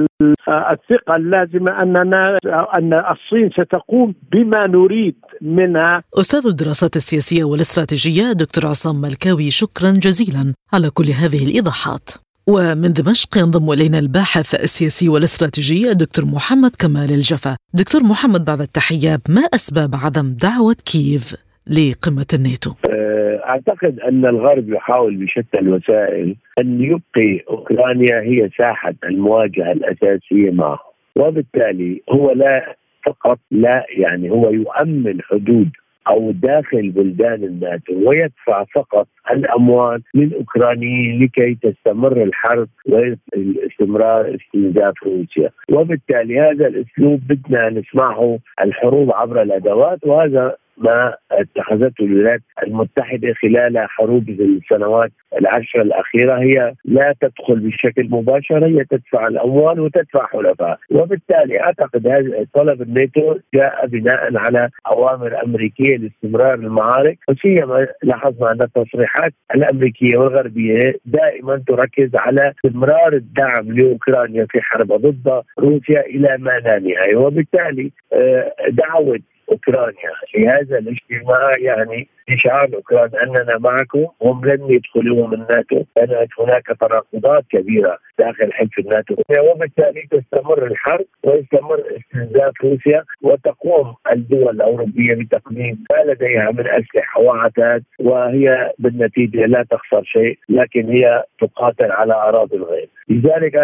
الثقة 0.48 1.16
اللازمة 1.16 1.82
اننا 1.82 2.36
أن 2.78 2.92
الصين 2.94 3.50
ستقوم 3.50 4.14
بما 4.32 4.66
نريد 4.66 5.16
منها. 5.40 6.02
أستاذ 6.14 6.46
الدراسات 6.46 6.96
السياسية 6.96 7.44
والاستراتيجية 7.44 8.32
دكتور 8.32 8.66
عصام 8.66 9.00
ملكاوي 9.00 9.50
شكرا 9.50 9.90
جزيلا 9.90 10.54
على 10.72 10.90
كل 10.90 11.04
هذه 11.04 11.46
الإيضاحات. 11.46 12.10
ومن 12.46 12.92
دمشق 12.92 13.38
ينضم 13.38 13.72
إلينا 13.72 13.98
الباحث 13.98 14.54
السياسي 14.54 15.08
والاستراتيجي 15.08 15.90
الدكتور 15.90 16.24
محمد 16.24 16.70
كمال 16.78 17.10
الجفا. 17.10 17.56
دكتور 17.74 18.02
محمد 18.02 18.44
بعد 18.44 18.60
التحية 18.60 19.20
ما 19.28 19.42
أسباب 19.54 19.94
عدم 19.94 20.34
دعوة 20.42 20.76
كييف 20.84 21.49
لقمة 21.66 22.26
الناتو؟ 22.34 22.70
أه، 22.90 23.40
أعتقد 23.48 24.00
أن 24.00 24.26
الغرب 24.26 24.68
يحاول 24.68 25.16
بشتى 25.16 25.58
الوسائل 25.58 26.36
أن 26.58 26.80
يبقي 26.80 27.44
أوكرانيا 27.50 28.20
هي 28.20 28.50
ساحة 28.58 28.94
المواجهة 29.04 29.72
الأساسية 29.72 30.50
معه 30.50 30.78
وبالتالي 31.16 32.02
هو 32.10 32.32
لا 32.32 32.76
فقط 33.06 33.38
لا 33.50 33.86
يعني 33.88 34.30
هو 34.30 34.50
يؤمن 34.50 35.22
حدود 35.22 35.68
أو 36.08 36.30
داخل 36.30 36.90
بلدان 36.90 37.44
الناتو 37.44 37.92
ويدفع 38.08 38.64
فقط 38.74 39.06
الأموال 39.30 40.02
للاوكرانيين 40.14 41.22
لكي 41.22 41.58
تستمر 41.62 42.22
الحرب 42.22 42.68
واستمرار 42.86 44.34
استنزاف 44.34 44.94
روسيا، 45.02 45.50
وبالتالي 45.72 46.40
هذا 46.40 46.66
الأسلوب 46.66 47.20
بدنا 47.28 47.70
نسمعه 47.70 48.38
الحروب 48.64 49.12
عبر 49.12 49.42
الأدوات 49.42 49.98
وهذا 50.06 50.56
ما 50.80 51.14
اتخذته 51.32 52.04
الولايات 52.04 52.40
المتحدة 52.66 53.34
خلال 53.42 53.78
حروب 53.88 54.28
السنوات 54.28 55.12
العشر 55.40 55.82
الأخيرة. 55.82 56.38
هي 56.38 56.74
لا 56.84 57.14
تدخل 57.20 57.60
بشكل 57.60 58.08
مباشر 58.10 58.66
هي 58.66 58.84
تدفع 58.84 59.26
الأموال 59.26 59.80
وتدفع 59.80 60.26
حلفاء. 60.26 60.78
وبالتالي 60.90 61.60
أعتقد 61.60 62.06
هذا 62.06 62.46
طلب 62.54 62.82
الناتو 62.82 63.34
جاء 63.54 63.86
بناء 63.86 64.36
على 64.36 64.70
أوامر 64.92 65.44
أمريكية 65.44 65.96
لاستمرار 65.96 66.54
المعارك. 66.54 67.18
وسيما 67.28 67.86
لاحظنا 68.02 68.52
أن 68.52 68.62
التصريحات 68.62 69.32
الأمريكية 69.54 70.16
والغربية 70.18 70.94
دائما 71.04 71.62
تركز 71.68 72.10
على 72.14 72.52
استمرار 72.56 73.12
الدعم 73.12 73.72
لأوكرانيا 73.72 74.46
في 74.50 74.60
حرب 74.60 74.92
ضد 74.92 75.42
روسيا 75.58 76.00
إلى 76.00 76.36
ما 76.38 76.50
لا 76.50 76.78
نهاية. 76.78 77.16
وبالتالي 77.16 77.92
آه، 78.12 78.52
دعوة 78.68 79.20
أوكرانيا. 79.50 80.12
في 80.32 80.48
هذا 80.48 80.78
الاجتماع 80.78 81.52
يعني 81.58 82.08
اشعار 82.34 82.68
اوكران 82.74 83.10
أننا 83.22 83.58
معكم 83.58 84.06
هم 84.22 84.44
لن 84.44 84.70
يدخلوا 84.70 85.26
من 85.26 85.34
الناتو 85.34 85.84
كانت 85.96 86.28
هناك 86.38 86.66
تناقضات 86.80 87.44
كبيرة 87.50 87.98
داخل 88.18 88.52
حلف 88.52 88.78
الناتو. 88.78 89.14
وبالتالي 89.50 90.02
تستمر 90.10 90.66
الحرب 90.66 91.04
ويستمر 91.24 91.82
استنزاف 91.96 92.52
روسيا 92.64 93.04
وتقوم 93.22 93.94
الدول 94.12 94.54
الأوروبية 94.54 95.14
بتقديم 95.14 95.84
ما 95.92 96.12
لديها 96.12 96.50
من 96.50 96.66
أسلحة 96.68 97.20
وعتاد 97.20 97.82
وهي 98.00 98.72
بالنتيجة 98.78 99.46
لا 99.46 99.64
تخسر 99.70 100.02
شيء 100.04 100.38
لكن 100.48 100.88
هي 100.90 101.24
تقاتل 101.40 101.92
على 101.92 102.14
أراضي 102.14 102.56
الغير. 102.56 102.88
لذلك 103.08 103.56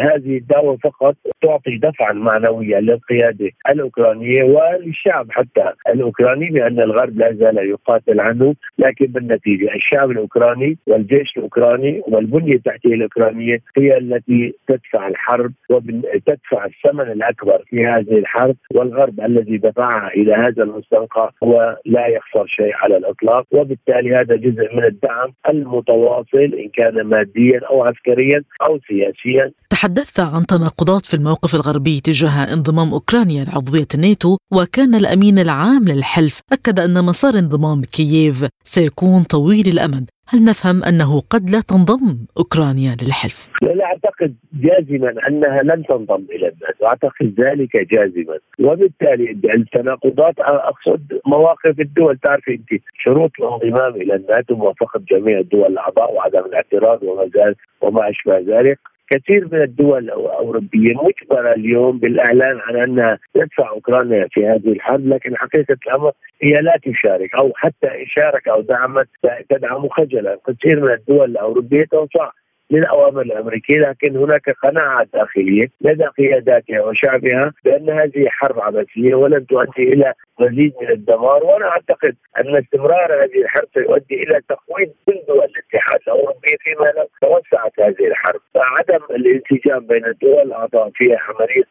هذه 0.00 0.36
الدعوة 0.36 0.76
فقط 0.76 1.16
تعطي 1.42 1.76
دفعا 1.78 2.12
معنويا 2.12 2.80
للقيادة 2.80 3.50
الأوكرانية 3.70 4.42
وللشعب 4.44 5.26
حتى 5.30 5.72
الأوكراني 5.88 6.50
بأن 6.50 6.80
الغرب 6.80 7.18
لا 7.18 7.32
زال 7.32 7.58
يقاتل 7.70 8.13
عنه 8.20 8.54
لكن 8.78 9.06
بالنتيجة 9.06 9.74
الشعب 9.74 10.10
الأوكراني 10.10 10.78
والجيش 10.86 11.36
الأوكراني 11.36 12.02
والبنية 12.08 12.54
التحتية 12.54 12.94
الأوكرانية 12.94 13.58
هي 13.78 13.98
التي 13.98 14.54
تدفع 14.68 15.08
الحرب 15.08 15.52
وتدفع 15.70 16.64
الثمن 16.64 17.12
الأكبر 17.12 17.62
في 17.70 17.84
هذه 17.86 18.18
الحرب 18.18 18.56
والغرب 18.74 19.20
الذي 19.20 19.56
دفعها 19.58 20.08
إلى 20.08 20.34
هذا 20.34 20.62
المستنقع 20.62 21.30
هو 21.44 21.76
لا 21.86 22.06
يخسر 22.06 22.46
شيء 22.46 22.74
على 22.74 22.96
الإطلاق 22.96 23.46
وبالتالي 23.52 24.14
هذا 24.16 24.36
جزء 24.36 24.76
من 24.76 24.84
الدعم 24.84 25.32
المتواصل 25.48 26.38
إن 26.62 26.68
كان 26.68 27.02
ماديا 27.02 27.60
أو 27.70 27.84
عسكريا 27.84 28.42
أو 28.68 28.78
سياسيا. 28.88 29.52
تحدثت 29.70 30.20
عن 30.20 30.46
تناقضات 30.46 31.06
في 31.06 31.14
الموقف 31.14 31.54
الغربي 31.54 32.00
تجاه 32.00 32.52
انضمام 32.52 32.92
أوكرانيا 32.92 33.44
لعضوية 33.44 33.90
الناتو 33.94 34.36
وكان 34.52 34.94
الأمين 34.94 35.38
العام 35.38 35.84
للحلف 35.88 36.40
أكد 36.52 36.80
أن 36.80 37.04
مسار 37.04 37.34
انضمام 37.34 37.80
كييف 37.96 38.48
سيكون 38.64 39.22
طويل 39.22 39.66
الأمد؟ 39.74 40.10
هل 40.28 40.44
نفهم 40.44 40.84
أنه 40.84 41.20
قد 41.20 41.50
لا 41.50 41.60
تنضم 41.60 42.26
أوكرانيا 42.38 42.96
للحلف؟ 43.02 43.48
لا 43.62 43.84
أعتقد 43.84 44.34
جازما 44.52 45.14
أنها 45.28 45.62
لن 45.62 45.84
تنضم 45.88 46.24
إلى 46.30 46.48
الناتو، 46.48 46.86
اعتقد 46.86 47.40
ذلك 47.40 47.76
جازما، 47.92 48.38
وبالتالي 48.60 49.30
التناقضات 49.54 50.34
أقصد 50.38 51.02
مواقف 51.26 51.80
الدول 51.80 52.18
تعرفي 52.18 52.50
أنت 52.50 52.82
شروط 53.04 53.30
الانضمام 53.38 53.94
إلى 54.02 54.14
الناتو 54.14 54.54
موافقة 54.54 55.00
جميع 55.10 55.38
الدول 55.38 55.66
الأعضاء 55.66 56.14
وعدم 56.14 56.44
الاعتراض 56.50 57.02
وما 57.02 57.30
زال 57.34 57.54
وما 57.80 58.10
أشبه 58.10 58.38
ذلك، 58.38 58.78
كثير 59.10 59.48
من 59.52 59.62
الدول 59.62 60.04
الاوروبيه 60.04 60.94
مجبرة 60.94 61.52
اليوم 61.52 61.98
بالإعلان 61.98 62.60
عن 62.60 62.76
انها 62.76 63.18
تدفع 63.34 63.68
أوكرانيا 63.68 64.28
في 64.30 64.46
هذه 64.46 64.72
الحرب 64.72 65.08
لكن 65.08 65.36
حقيقة 65.36 65.76
الأمر 65.86 66.12
هي 66.42 66.52
لا 66.52 66.78
تشارك 66.82 67.34
أو 67.34 67.52
حتى 67.56 67.88
شارك 68.06 68.48
أو 68.48 68.60
دعمت 68.60 69.08
تدعم 69.50 69.88
خجلا. 69.88 70.38
كثير 70.46 70.80
من 70.80 70.92
الدول 70.92 71.30
الأوروبية 71.30 71.84
تنصح 71.84 72.34
للأوامر 72.74 73.22
الأمريكية 73.22 73.78
لكن 73.78 74.16
هناك 74.16 74.50
قناعة 74.50 75.06
داخلية 75.14 75.68
لدى 75.80 76.04
قياداتها 76.04 76.80
وشعبها 76.80 77.52
بأن 77.64 77.90
هذه 77.90 78.26
حرب 78.28 78.60
عبثية 78.60 79.14
ولن 79.14 79.46
تؤدي 79.46 79.82
إلى 79.92 80.12
مزيد 80.40 80.72
من 80.80 80.90
الدمار 80.90 81.44
وأنا 81.44 81.68
أعتقد 81.68 82.16
أن 82.40 82.56
استمرار 82.56 83.24
هذه 83.24 83.42
الحرب 83.42 83.68
سيؤدي 83.74 84.22
إلى 84.22 84.40
تقويض 84.48 84.88
كل 85.06 85.20
دول 85.28 85.44
الاتحاد 85.44 86.00
الأوروبي 86.06 86.56
فيما 86.60 86.86
لو 86.96 87.08
توسعت 87.20 87.80
هذه 87.80 88.06
الحرب. 88.06 88.40
فعدم 88.54 89.04
الانسجام 89.10 89.86
بين 89.86 90.04
الدول 90.04 90.42
الأعضاء 90.42 90.90
في 90.94 91.16
عمليه 91.16 91.64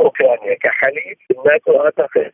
أوكرانيا 0.00 0.54
كحليف 0.62 1.18
الناتو 1.30 1.80
أعتقد 1.80 2.32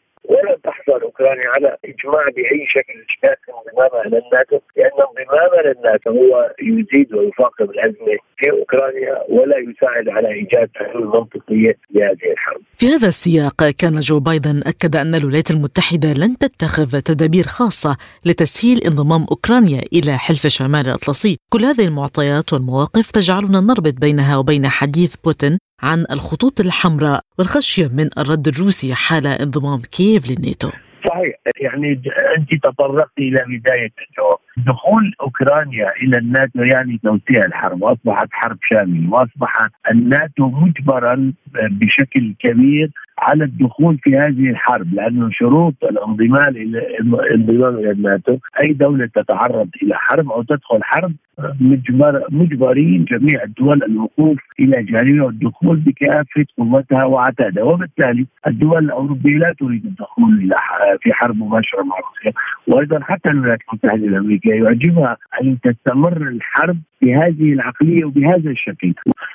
ولن 0.88 1.00
تحصل 1.00 1.02
أوكرانيا 1.02 1.48
على 1.56 1.76
إجماع 1.84 2.24
بأي 2.36 2.66
شكل 2.68 3.04
إشكال 3.08 3.36
انضمامها 3.48 4.06
إلى 4.06 4.18
الناتو 4.18 4.58
لأن 4.76 4.90
انضمامها 5.08 5.62
للناتو 5.62 6.10
هو 6.10 6.54
يزيد 6.62 7.14
ويفاقم 7.14 7.64
الأزمة 7.64 8.18
في 8.36 8.50
أوكرانيا 8.50 9.22
ولا 9.28 9.56
يساعد 9.58 10.08
على 10.08 10.28
إيجاد 10.28 10.70
حلول 10.74 11.06
منطقية 11.06 11.78
لهذه 11.90 12.32
الحرب. 12.32 12.60
في 12.78 12.86
هذا 12.86 13.08
السياق 13.08 13.70
كان 13.78 14.00
جو 14.00 14.20
بايدن 14.20 14.62
أكد 14.66 14.96
أن 14.96 15.14
الولايات 15.14 15.50
المتحدة 15.50 16.12
لن 16.12 16.38
تتخذ 16.38 17.00
تدابير 17.00 17.44
خاصة 17.44 17.96
لتسهيل 18.26 18.78
انضمام 18.86 19.20
أوكرانيا 19.30 19.80
إلى 19.92 20.18
حلف 20.18 20.46
شمال 20.46 20.86
الأطلسي، 20.86 21.38
كل 21.52 21.64
هذه 21.64 21.88
المعطيات 21.88 22.52
والمواقف 22.52 23.10
تجعلنا 23.10 23.60
نربط 23.60 23.94
بينها 24.00 24.36
وبين 24.36 24.66
حديث 24.66 25.16
بوتين 25.24 25.58
عن 25.88 25.98
الخطوط 26.10 26.60
الحمراء 26.60 27.20
والخشية 27.38 27.86
من 27.98 28.08
الرد 28.18 28.48
الروسي 28.48 28.94
حال 28.94 29.26
انضمام 29.26 29.80
كييف 29.96 30.22
للناتو. 30.30 30.70
صحيح 31.08 31.34
يعني 31.60 32.02
انت 32.38 32.50
تطرقت 32.64 33.18
إلى 33.18 33.40
بداية 33.48 33.92
الجواب 34.04 34.38
دخول 34.56 35.14
أوكرانيا 35.20 35.92
إلى 36.02 36.18
الناتو 36.18 36.62
يعني 36.62 37.00
توسيع 37.02 37.44
الحرب 37.46 37.82
وأصبحت 37.82 38.28
حرب 38.30 38.58
شاملة 38.70 39.10
وأصبح 39.10 39.52
الناتو 39.90 40.48
مجبرا 40.48 41.32
بشكل 41.54 42.34
كبير 42.38 42.90
على 43.18 43.44
الدخول 43.44 43.98
في 43.98 44.16
هذه 44.16 44.50
الحرب 44.50 44.94
لأنه 44.94 45.30
شروط 45.30 45.74
الانضمام 45.82 46.56
إلى 46.56 46.78
الانضمام 47.00 47.74
إلى 47.74 47.90
الناتو 47.90 48.38
أي 48.62 48.72
دولة 48.72 49.06
تتعرض 49.06 49.68
إلى 49.82 49.94
حرب 49.94 50.30
أو 50.30 50.42
تدخل 50.42 50.82
حرب 50.82 51.12
مجبر 51.60 52.24
مجبرين 52.30 53.04
جميع 53.04 53.42
الدول 53.42 53.82
الوقوف 53.82 54.38
إلى 54.60 54.82
جانبها 54.82 55.24
والدخول 55.24 55.76
بكافه 55.76 56.44
قوتها 56.58 57.04
وعتادها 57.04 57.64
وبالتالي 57.64 58.26
الدول 58.46 58.84
الأوروبية 58.84 59.38
لا 59.38 59.54
تريد 59.60 59.84
الدخول 59.84 60.34
إلى 60.34 60.56
في 61.00 61.12
حرب 61.12 61.36
مباشرة 61.36 61.82
مع 61.82 61.96
روسيا 61.96 62.40
وأيضا 62.66 63.00
حتى 63.00 63.30
الولايات 63.30 63.58
المتحدة 63.72 64.06
الأمريكية 64.06 64.43
أمريكا 64.44 64.64
يعجبها 64.64 65.16
أن 65.42 65.58
تستمر 65.60 66.16
الحرب 66.16 66.78
بهذه 67.02 67.52
العقلية 67.52 68.04
وبهذا 68.04 68.50
الشكل. 68.50 68.94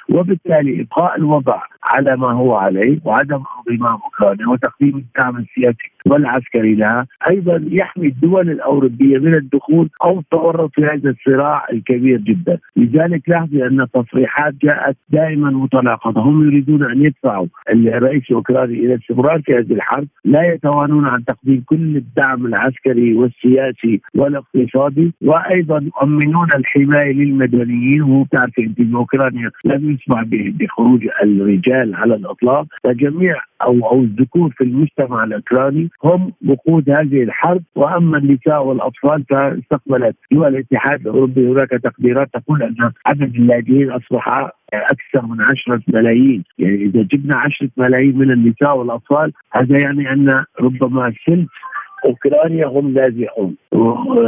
وبالتالي 0.09 0.81
إبقاء 0.81 1.17
الوضع 1.17 1.61
على 1.83 2.17
ما 2.17 2.31
هو 2.31 2.55
عليه 2.55 2.99
وعدم 3.05 3.43
انضمام 3.57 3.99
أوكرانيا 4.03 4.47
وتقديم 4.47 4.97
الدعم 4.97 5.37
السياسي 5.37 5.91
والعسكري 6.05 6.75
لها 6.75 7.07
أيضا 7.29 7.65
يحمي 7.69 8.07
الدول 8.07 8.49
الأوروبية 8.49 9.17
من 9.17 9.35
الدخول 9.35 9.89
أو 10.03 10.19
التورط 10.19 10.71
في 10.75 10.81
هذا 10.85 11.09
الصراع 11.09 11.65
الكبير 11.73 12.17
جدا. 12.17 12.59
لذلك 12.75 13.29
لاحظي 13.29 13.67
أن 13.67 13.81
التصريحات 13.81 14.53
جاءت 14.63 14.97
دائما 15.09 15.49
متناقضة. 15.49 16.21
هم 16.21 16.47
يريدون 16.47 16.91
أن 16.91 17.05
يدفعوا 17.05 17.47
الرئيس 17.73 18.23
الأوكراني 18.29 18.73
إلى 18.73 18.93
الاستمرار 18.93 19.41
في 19.41 19.53
هذه 19.53 19.73
الحرب. 19.73 20.07
لا 20.25 20.53
يتوانون 20.53 21.05
عن 21.05 21.25
تقديم 21.25 21.63
كل 21.65 21.97
الدعم 21.97 22.45
العسكري 22.45 23.13
والسياسي 23.13 24.01
والاقتصادي 24.15 24.98
وأيضا 25.21 25.79
يؤمنون 25.79 26.47
الحماية 26.55 27.13
للمدنيين 27.13 28.01
وهو 28.01 28.25
تعرف 28.31 28.59
انت 28.59 28.79
اوكرانيا 28.95 29.51
لم 29.65 29.91
يسمح 29.91 30.23
بخروج 30.31 31.07
الرجال 31.23 31.95
على 31.95 32.15
الإطلاق. 32.15 32.65
فجميع 32.83 33.35
أو 33.65 33.89
أو 33.91 34.01
الذكور 34.01 34.49
في 34.57 34.63
المجتمع 34.63 35.23
الأوكراني 35.23 35.89
هم 36.03 36.33
وقود 36.47 36.89
هذه 36.89 37.23
الحرب. 37.23 37.63
وأما 37.75 38.17
النساء 38.17 38.65
والأطفال 38.65 39.23
فاستقبلت 39.29 40.15
دول 40.31 40.47
الاتحاد 40.47 41.01
الأوروبي. 41.01 41.47
هناك 41.47 41.69
تقديرات 41.69 42.29
تقول 42.33 42.63
أن 42.63 42.91
عدد 43.05 43.35
اللاجئين 43.35 43.91
أصبح 43.91 44.51
أكثر 44.73 45.25
من 45.25 45.41
عشرة 45.41 45.81
ملايين، 45.88 46.43
يعني 46.57 46.75
إذا 46.75 47.01
جبنا 47.01 47.38
عشرة 47.38 47.69
ملايين 47.77 48.17
من 48.17 48.31
النساء 48.31 48.77
والأطفال 48.77 49.33
هذا 49.51 49.79
يعني 49.79 50.13
أن 50.13 50.43
ربما 50.62 51.13
ثلث 51.27 51.49
أوكرانيا 52.05 52.65
هم 52.67 52.93
نازحون. 52.93 53.55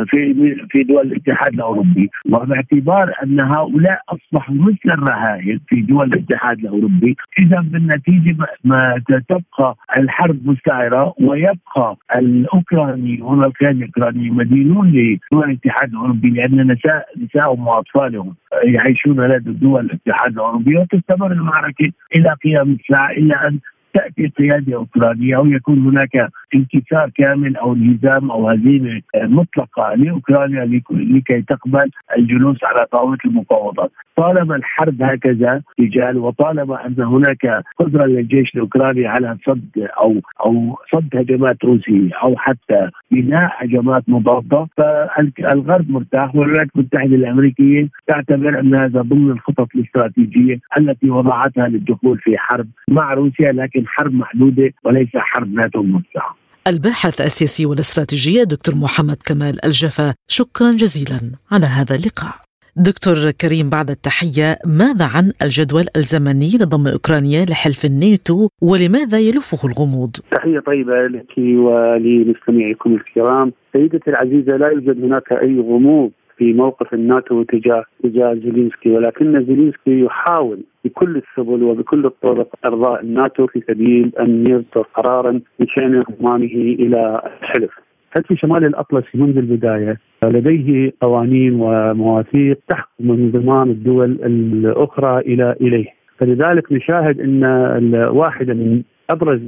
في 0.07 0.55
في 0.69 0.83
دول 0.83 1.07
الاتحاد 1.07 1.53
الأوروبي. 1.53 2.09
وباعتبار 2.31 3.13
أن 3.23 3.39
هؤلاء 3.39 4.01
أصبحوا 4.09 4.55
مثل 4.55 4.87
الرهائن 4.97 5.59
في 5.67 5.81
دول 5.81 6.07
الاتحاد 6.07 6.59
الأوروبي. 6.59 7.15
إذا 7.39 7.59
بالنتيجة 7.61 8.35
ما 8.63 9.01
تبقى 9.29 9.75
الحرب 9.99 10.37
مستعرة 10.47 11.13
ويبقى 11.21 11.97
الاوكراني 12.17 13.21
والاوكراني 13.21 13.79
الاوكرانيين 13.79 14.33
مدينون 14.33 14.87
لدول 14.87 15.49
الاتحاد 15.49 15.89
الأوروبي 15.89 16.29
لأن 16.29 16.71
نساء 16.71 17.05
نسائهم 17.23 17.67
وأطفالهم 17.67 18.35
يعيشون 18.63 19.21
لدى 19.21 19.51
دول 19.51 19.85
الاتحاد 19.85 20.31
الأوروبي 20.33 20.77
وتستمر 20.77 21.31
المعركة 21.31 21.91
إلى 22.15 22.35
قيام 22.43 22.71
الساعة 22.71 23.11
الا 23.11 23.47
أن 23.47 23.59
تأتي 23.93 24.27
قياده 24.27 24.75
اوكرانيه 24.75 25.37
أو 25.37 25.45
يكون 25.45 25.79
هناك 25.87 26.29
انكسار 26.55 27.09
كامل 27.15 27.55
أو 27.57 27.73
انهزام 27.73 28.31
أو 28.31 28.49
هزيمة 28.49 29.01
مطلقة 29.15 29.93
لأوكرانيا 29.95 30.81
لكي 30.91 31.41
تقبل 31.41 31.91
الجلوس 32.17 32.57
على 32.63 32.85
طاولة 32.91 33.17
المفاوضات، 33.25 33.91
طالما 34.15 34.55
الحرب 34.55 35.01
هكذا 35.01 35.61
رجال 35.79 36.17
وطالما 36.17 36.85
أن 36.87 37.01
هناك 37.01 37.63
قدرة 37.79 38.05
للجيش 38.05 38.55
الأوكراني 38.55 39.07
على 39.07 39.37
صد 39.47 39.87
أو 40.01 40.21
أو 40.45 40.77
صد 40.93 41.09
هجمات 41.15 41.65
روسية 41.65 42.09
أو 42.23 42.35
حتى 42.37 42.89
بناء 43.11 43.51
هجمات 43.57 44.03
مضادة 44.07 44.67
فالغرب 44.77 45.91
مرتاح 45.91 46.35
والولايات 46.35 46.67
المتحدة 46.75 47.15
الامريكيه 47.15 47.87
تعتبر 48.07 48.59
ان 48.59 48.75
هذا 48.75 49.01
ضمن 49.01 49.31
الخطط 49.31 49.67
الاستراتيجية 49.75 50.59
التي 50.79 51.09
وضعتها 51.09 51.67
للدخول 51.67 52.17
في 52.19 52.37
حرب 52.37 52.67
مع 52.89 53.13
روسيا 53.13 53.51
لكن 53.51 53.80
حرب 53.87 54.13
محدودة 54.13 54.73
وليس 54.85 55.09
حرب 55.13 55.53
ناتو 55.53 55.83
موسعه. 55.83 56.35
الباحث 56.67 57.21
السياسي 57.21 57.65
والاستراتيجية 57.65 58.43
دكتور 58.43 58.75
محمد 58.75 59.17
كمال 59.27 59.65
الجفا 59.65 60.13
شكرا 60.27 60.71
جزيلا 60.71 61.19
على 61.51 61.65
هذا 61.65 61.95
اللقاء 61.95 62.35
دكتور 62.75 63.15
كريم 63.41 63.69
بعد 63.69 63.89
التحية 63.89 64.49
ماذا 64.65 65.05
عن 65.15 65.25
الجدول 65.41 65.85
الزمني 65.95 66.51
لضم 66.61 66.87
أوكرانيا 66.87 67.45
لحلف 67.49 67.85
الناتو 67.85 68.47
ولماذا 68.61 69.19
يلفه 69.19 69.67
الغموض؟ 69.69 70.11
تحية 70.31 70.59
طيبة 70.59 71.07
لك 71.07 71.37
ولمستمعيكم 71.37 72.93
الكرام 72.93 73.51
سيدتي 73.73 74.09
العزيزة 74.09 74.57
لا 74.57 74.67
يوجد 74.67 75.03
هناك 75.03 75.31
أي 75.31 75.59
غموض 75.59 76.11
في 76.41 76.53
موقف 76.53 76.93
الناتو 76.93 77.43
تجاه 77.43 77.83
تجاه 78.03 78.33
زيلينسكي 78.33 78.89
ولكن 78.91 79.45
زيلينسكي 79.45 80.01
يحاول 80.01 80.59
بكل 80.85 81.17
السبل 81.17 81.63
وبكل 81.63 82.05
الطرق 82.05 82.47
إرضاء 82.65 83.01
الناتو 83.01 83.47
في 83.47 83.61
سبيل 83.67 84.11
أن 84.19 84.43
يصدر 84.47 84.87
قرارا 84.93 85.41
بشان 85.59 85.95
انضمامه 85.95 86.55
إلى 86.83 87.21
الحلف. 87.41 87.71
حلف 88.11 88.33
شمال 88.33 88.65
الاطلسي 88.65 89.17
منذ 89.17 89.37
البداية 89.37 89.97
لديه 90.25 90.93
قوانين 91.01 91.53
ومواثيق 91.61 92.59
تحكم 92.69 93.11
انضمام 93.11 93.69
الدول 93.69 94.11
الأخرى 94.11 95.19
إلى 95.19 95.55
إليه. 95.61 95.87
فلذلك 96.17 96.71
نشاهد 96.71 97.19
أن 97.19 97.95
واحدة 98.11 98.53
من 98.53 98.81
أبرز 99.09 99.41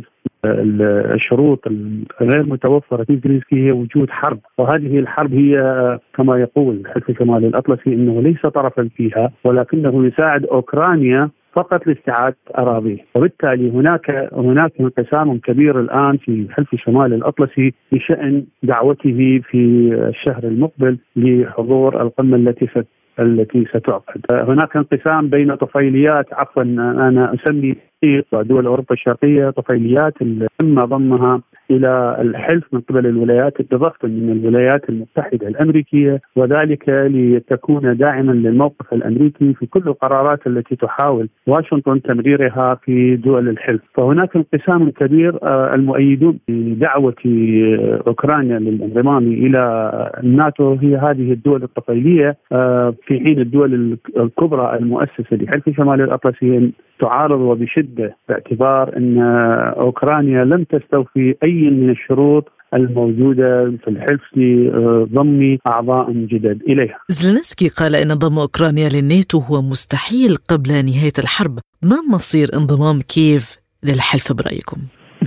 الشروط 0.45 1.67
الغير 2.21 2.43
متوفرة 2.45 3.03
في 3.03 3.19
زيلينسكي 3.23 3.56
هي 3.67 3.71
وجود 3.71 4.10
حرب. 4.10 4.39
وهذه 4.58 4.99
الحرب 4.99 5.34
هي 5.34 5.99
كما 6.13 6.39
يقول 6.39 6.84
حلف 6.93 7.19
شمال 7.19 7.45
الأطلسي 7.45 7.93
إنه 7.93 8.21
ليس 8.21 8.41
طرفا 8.41 8.89
فيها 8.95 9.32
ولكنه 9.43 10.06
يساعد 10.06 10.45
أوكرانيا 10.45 11.29
فقط 11.56 11.88
لاستعادة 11.88 12.38
أراضيه، 12.58 12.97
وبالتالي 13.15 13.71
هناك 13.71 14.29
هناك 14.34 14.71
انقسام 14.79 15.38
كبير 15.38 15.79
الآن 15.79 16.17
في 16.17 16.47
حلف 16.51 16.75
شمال 16.75 17.13
الأطلسي 17.13 17.73
بشأن 17.91 18.43
دعوته 18.63 19.41
في 19.49 19.89
الشهر 20.10 20.43
المقبل 20.43 20.97
لحضور 21.15 22.01
القمة 22.01 22.36
التي 22.38 22.67
التي 23.19 23.65
ستعقد. 23.65 24.21
هناك 24.32 24.78
انقسام 24.78 25.30
بين 25.30 25.56
طفيليات 25.56 26.34
عفوا 26.34 26.63
أنا 26.63 27.34
أسمي 27.34 27.76
ودول 28.32 28.65
أوروبا 28.65 28.93
الشرقية 28.93 29.49
طفيليات 29.49 30.13
تم 30.60 30.86
ضمها 30.86 31.41
إلى 31.75 32.17
الحلف 32.19 32.63
من 32.71 32.81
قبل 32.81 33.07
الولايات 33.07 33.62
بضغط 33.62 34.05
من 34.05 34.31
الولايات 34.31 34.89
المتحدة 34.89 35.47
الأمريكية 35.47 36.21
وذلك 36.36 36.83
لتكون 36.89 37.97
داعما 37.97 38.31
للموقف 38.31 38.93
الأمريكي 38.93 39.53
في 39.53 39.65
كل 39.65 39.83
القرارات 39.88 40.47
التي 40.47 40.75
تحاول 40.75 41.29
واشنطن 41.47 42.01
تمريرها 42.01 42.77
في 42.83 43.15
دول 43.15 43.49
الحلف، 43.49 43.81
فهناك 43.95 44.36
انقسام 44.36 44.89
كبير 44.89 45.39
آه، 45.43 45.75
المؤيدون 45.75 46.39
بدعوه 46.47 47.15
أوكرانيا 48.07 48.59
للانضمام 48.59 49.27
إلى 49.27 49.63
الناتو. 50.23 50.73
هي 50.73 50.95
هذه 50.95 51.31
الدول 51.31 51.63
الطفيليه 51.63 52.38
آه، 52.51 52.93
في 53.07 53.19
حين 53.19 53.39
الدول 53.39 53.97
الكبرى 54.17 54.77
المؤسسة 54.77 55.36
لحلف 55.38 55.69
شمال 55.77 56.01
الاطلسي 56.01 56.71
تعارض 57.03 57.39
وبشدة 57.39 58.17
باعتبار 58.29 58.97
إن 58.97 59.21
أوكرانيا 59.85 60.43
لم 60.43 60.63
تستوفي 60.63 61.35
أي 61.43 61.69
من 61.69 61.89
الشروط 61.89 62.51
الموجودة 62.73 63.77
في 63.83 63.87
الحلف 63.87 64.21
لضم 64.35 65.57
أعضاء 65.67 66.11
جدد 66.11 66.61
إليها 66.67 66.99
زلنسكي 67.09 67.67
قال 67.67 67.95
إن 67.95 68.13
ضم 68.13 68.39
أوكرانيا 68.39 68.89
للناتو 68.89 69.39
هو 69.39 69.61
مستحيل 69.61 70.35
قبل 70.35 70.69
نهاية 70.69 71.17
الحرب 71.19 71.59
ما 71.83 71.97
مصير 72.15 72.49
انضمام 72.53 73.01
كييف 73.01 73.57
للحلف 73.83 74.33
برأيكم؟ 74.33 74.77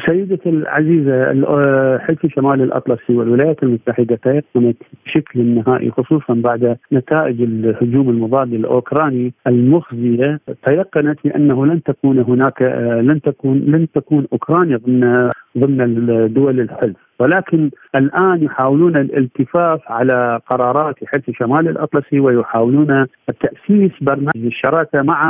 سيدتي 0.07 0.49
العزيزة 0.49 1.99
حلف 1.99 2.27
شمال 2.27 2.63
الأطلسي 2.63 3.13
والولايات 3.13 3.63
المتحدة 3.63 4.17
تيقنت 4.17 4.77
بشكل 5.07 5.45
نهائي 5.45 5.91
خصوصا 5.91 6.35
بعد 6.35 6.77
نتائج 6.93 7.43
الهجوم 7.43 8.11
المضاد 8.11 8.53
الأوكراني 8.53 9.33
المخزية 9.47 10.41
تيقنت 10.67 11.19
بأنه 11.25 11.67
لن 11.67 11.83
تكون 11.83 12.19
هناك 12.19 12.63
لن 13.03 13.21
تكون 13.21 13.59
لن 13.59 13.87
تكون 13.95 14.27
أوكرانيا 14.33 14.77
ضمن 14.77 15.31
ضمن 15.59 16.33
دول 16.33 16.61
الحلف. 16.61 17.06
ولكن 17.19 17.71
الآن 17.95 18.43
يحاولون 18.43 18.97
الالتفاف 18.97 19.81
على 19.87 20.41
قرارات 20.51 20.95
حلف 21.05 21.31
شمال 21.39 21.69
الأطلسي 21.69 22.21
ويحاولون 22.21 23.07
تاسيس 23.41 23.93
برنامج 24.01 24.47
الشراكة 24.47 25.03
مع 25.03 25.23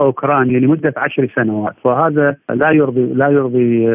أوكرانيا 0.00 0.60
لمدة 0.60 0.94
عشر 0.96 1.28
سنوات. 1.36 1.74
وهذا 1.84 2.36
لا 2.50 2.70
يرضي 2.70 3.06
لا 3.06 3.28
يرضي 3.28 3.88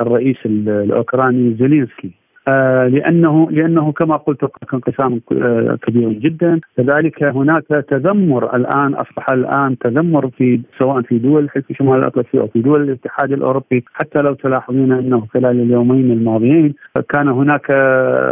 الرئيس 0.00 0.36
الأوكراني 0.46 1.54
زيلينسكي. 1.54 2.23
آه، 2.48 2.86
لأنه 2.88 3.50
لأنه 3.50 3.92
كما 3.92 4.16
قلت 4.16 4.50
انقسام 4.74 5.20
آه، 5.32 5.78
كبير 5.82 6.12
جدا. 6.12 6.60
كذلك 6.76 7.22
هناك 7.22 7.62
تذمر 7.88 8.56
الآن 8.56 8.94
أصبح 8.94 9.30
الآن 9.30 9.78
تذمر 9.78 10.28
في 10.30 10.60
سواء 10.78 11.02
في 11.02 11.18
دول 11.18 11.50
حلف 11.50 11.64
شمال 11.72 11.98
الأطلسي 11.98 12.40
أو 12.40 12.46
في 12.46 12.60
دول 12.60 12.82
الاتحاد 12.82 13.32
الأوروبي 13.32 13.84
حتى 13.94 14.18
لو 14.22 14.34
تلاحظون 14.34 14.92
أنه 14.92 15.26
خلال 15.34 15.60
اليومين 15.60 16.10
الماضيين 16.10 16.74
كان 17.08 17.28
هناك 17.28 17.66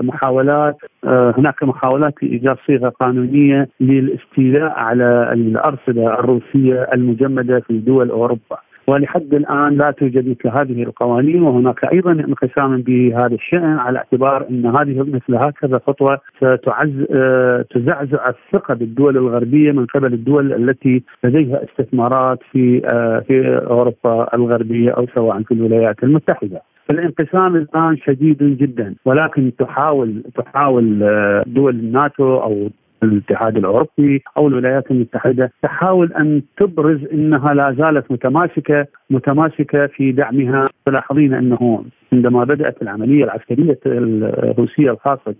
محاولات 0.03 0.77
آه، 1.05 1.35
هناك 1.39 1.63
محاولات 1.63 2.15
لإيجاد 2.23 2.57
صيغة 2.67 2.89
قانونية 2.89 3.69
للاستيلاء 3.81 4.71
على 4.71 5.31
الأرصدة 5.33 6.15
الروسية 6.21 6.89
المجمدة 6.95 7.61
في 7.61 7.79
دول 7.79 8.11
أوروبا. 8.11 8.59
ولحد 8.87 9.35
الآن 9.35 9.79
لا 9.79 9.91
توجد 9.91 10.29
مثل 10.29 10.49
هذه 10.59 10.83
القوانين 10.83 11.43
وهناك 11.43 11.93
أيضا 11.93 12.13
انقسام 12.13 12.83
بهذا 12.83 13.35
الشأن 13.35 13.79
على 13.79 13.99
اعتبار 13.99 14.47
أن 14.51 14.67
هذه 14.67 15.01
مثل 15.01 15.35
هكذا 15.35 15.81
خطوة 15.87 16.21
ستعز 16.37 17.07
آه، 17.11 17.65
تزعزع 17.71 18.29
الثقة 18.29 18.75
بالدول 18.75 19.17
الغربية 19.17 19.73
من 19.73 19.87
قبل 19.87 20.13
الدول 20.15 20.53
التي 20.53 21.03
لديها 21.25 21.61
استثمارات 21.65 22.39
في 22.53 22.83
آه، 22.95 23.21
في 23.29 23.59
أوروبا 23.71 24.35
الغربية 24.35 24.91
أو 24.91 25.07
سواء 25.15 25.43
في 25.43 25.55
الولايات 25.55 26.03
المتحدة. 26.03 26.63
فالانقسام 26.89 27.57
الآن 27.57 27.97
شديد 27.97 28.39
جدا 28.43 28.95
ولكن 29.05 29.53
تحاول 29.59 30.23
تحاول 30.37 31.03
آه، 31.03 31.43
دول 31.47 31.75
الناتو 31.75 32.37
أو 32.37 32.69
الاتحاد 33.03 33.57
الأوروبي 33.57 34.23
أو 34.39 34.49
الولايات 34.49 34.91
المتحدة 34.91 35.53
تحاول 35.63 36.13
أن 36.13 36.43
تبرز 36.57 36.99
إنها 37.13 37.55
لا 37.55 37.77
زالت 37.79 38.13
متماسكة 38.13 38.87
متماسكة 39.11 39.87
في 39.87 40.13
دعمها. 40.13 40.65
تلاحظين 40.87 41.35
أنه 41.35 41.85
عندما 42.13 42.45
بدأت 42.45 42.83
العملية 42.83 43.25
العسكرية 43.25 43.79
الروسية 43.87 44.91
الخاصة 44.91 45.35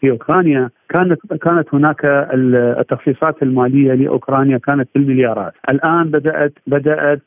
في 0.00 0.10
أوكرانيا 0.10 0.70
كانت 0.88 1.20
كانت 1.42 1.74
هناك 1.74 2.00
التخصيصات 2.34 3.42
المالية 3.42 3.92
لأوكرانيا 3.94 4.58
كانت 4.58 4.88
بالمليارات، 4.94 5.52
الآن 5.70 6.10
بدأت 6.10 6.52
بدأت 6.66 7.22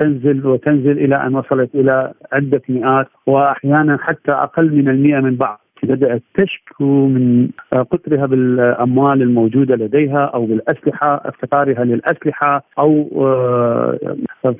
تنزل 0.00 0.46
وتنزل 0.46 0.98
إلى 0.98 1.14
أن 1.14 1.34
وصلت 1.34 1.74
إلى 1.74 2.12
عدة 2.32 2.62
مئات 2.68 3.08
وأحيانا 3.26 3.98
حتى 4.00 4.32
أقل 4.32 4.76
من 4.76 4.88
المئة 4.88 5.20
من 5.20 5.36
بعض. 5.36 5.63
بدات 5.84 6.22
تشكو 6.34 7.06
من 7.06 7.48
قطرها 7.72 8.26
بالأموال 8.26 9.22
الموجودة 9.22 9.76
لديها 9.76 10.24
أو 10.24 10.46
بالأسلحة 10.46 11.22
افتقارها 11.24 11.84
للأسلحة 11.84 12.64
أو 12.78 13.08
آه، 13.16 14.16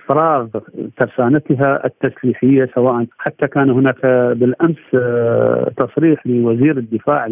فراغ 0.09 0.47
ترسانتها 0.99 1.87
التسليحية 1.87 2.71
سواء 2.75 3.07
حتى 3.19 3.47
كان 3.47 3.71
هناك 3.71 4.07
بالأمس 4.37 4.77
آه، 4.95 5.71
تصريح 5.77 6.27
لوزير 6.27 6.79
الدفاع 6.79 7.27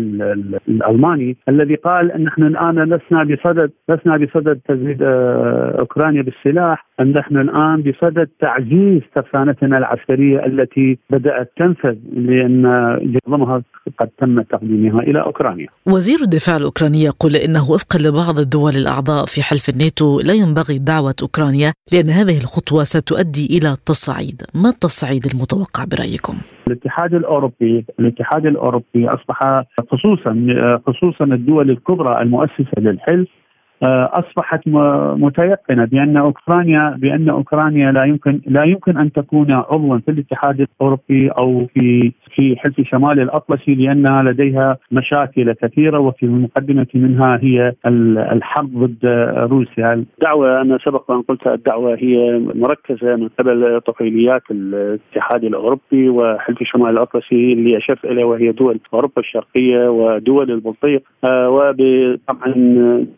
الألماني 0.69 1.37
الذي 1.49 1.75
قال 1.75 2.13
إن 2.13 2.25
نحن 2.25 2.43
الآن 2.43 2.79
لسنا 2.79 3.25
بصدد 3.25 3.71
لسنا 3.89 4.17
بصدد 4.17 4.61
تزويد 4.69 5.03
آه، 5.03 5.77
أوكرانيا 5.81 6.23
بالسلاح. 6.23 6.92
أن 7.01 7.13
نحن 7.13 7.37
الآن 7.37 7.83
بصدد 7.83 8.29
تعزيز 8.41 9.01
ترسانتنا 9.15 9.79
العسكرية 9.79 10.47
التي 10.47 10.99
بدأت 11.11 11.53
تنفذ 11.57 11.97
لأن 12.13 12.63
معظمها 13.27 13.63
قد 13.99 14.09
تم 14.19 14.43
تقديمها 14.43 15.01
إلى 15.01 15.23
أوكرانيا. 15.23 15.67
وزير 15.87 16.19
الدفاع 16.23 16.57
الأوكراني 16.57 17.03
يقول 17.03 17.37
إنه 17.37 17.71
وفقا 17.71 17.99
لبعض 17.99 18.39
الدول 18.39 18.73
الأعضاء 18.83 19.25
في 19.25 19.43
حلف 19.43 19.69
الناتو 19.69 20.21
لا 20.21 20.33
ينبغي 20.33 20.79
دعوة 20.79 21.15
أوكرانيا 21.23 21.73
لأن 21.93 22.11
هذه 22.11 22.39
الخطوة 22.43 22.83
ستؤدي 22.85 23.47
إلى 23.59 23.73
التصعيد، 23.73 24.43
ما 24.63 24.69
التصعيد 24.69 25.23
المتوقع 25.35 25.85
برأيكم؟ 25.85 26.35
الاتحاد 26.67 27.15
الأوروبي 27.15 27.85
الاتحاد 28.01 28.47
الأوروبي 28.47 29.09
أصبح 29.09 29.65
خصوصا 29.91 30.33
خصوصا 30.87 31.25
الدول 31.25 31.71
الكبرى 31.71 32.23
المؤسسة 32.23 32.79
للحلف 32.79 33.29
أصبحت 33.85 34.61
متيقنة 35.17 35.85
بأن 35.85 36.17
اوكرانيا 36.17 36.97
بأن 36.99 37.29
أوكرانيا 37.29 37.93
لا 37.93 38.05
يمكن 38.05 38.41
لا 38.47 38.65
يمكن 38.65 38.97
أن 38.97 39.13
تكون 39.13 39.53
عضوا 39.53 39.99
في 39.99 40.11
الاتحاد 40.11 40.61
الأوروبي 40.61 41.29
أو 41.29 41.67
في 41.75 42.13
في 42.35 42.57
حلف 42.57 42.81
شمال 42.81 43.21
الأطلسي 43.21 43.75
لانها 43.75 44.23
لديها 44.23 44.77
مشاكل 44.93 45.53
كثيرة 45.53 45.99
وفي 45.99 46.23
المقدمة 46.27 46.87
منها 46.95 47.39
هي 47.43 47.73
الحرب 48.33 48.79
ضد 48.79 49.07
روسيا. 49.51 49.93
الدعوة 49.93 50.61
أنا 50.61 50.79
سبق 50.85 51.11
أن 51.11 51.23
قلت 51.23 51.47
الدعوة 51.47 51.97
هي 51.99 52.39
مركزة 52.55 53.17
من 53.17 53.29
قبل 53.39 53.81
طفيليات 53.81 54.43
الاتحاد 54.51 55.45
الأوروبي 55.45 56.09
وحلف 56.09 56.59
شمال 56.63 56.91
الأطلسي 56.91 57.53
اللي 57.53 57.77
اشرت 57.77 58.05
إليه 58.05 58.25
وهي 58.25 58.53
دول 58.53 58.81
أوروبا 58.95 59.21
الشرقية 59.21 59.89
ودول 59.91 60.51
البلطيق 60.51 61.03
آه، 61.25 61.49
وطبعا 61.49 62.55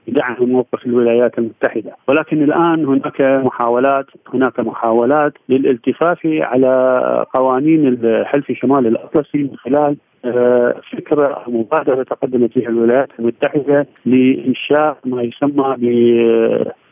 بدعم 0.08 0.53
موقف 0.54 0.86
الولايات 0.86 1.38
المتحدة، 1.38 1.96
ولكن 2.08 2.42
الآن 2.42 2.84
هناك 2.84 3.20
محاولات 3.20 4.06
هناك 4.34 4.60
محاولات 4.60 5.32
للالتفاف 5.48 6.18
على 6.24 7.26
قوانين 7.34 7.88
الحلف 7.88 8.52
شمال 8.52 8.86
الاطلسي 8.86 9.38
من 9.38 9.56
خلال 9.56 9.96
آه، 10.24 10.80
فكرة 10.92 11.26
أو 11.26 11.52
مبادرة 11.52 12.02
تقدمت 12.02 12.58
بها 12.58 12.68
الولايات 12.68 13.08
المتحدة 13.18 13.86
لإنشاء 14.06 14.98
ما 15.04 15.22
يسمى 15.22 15.76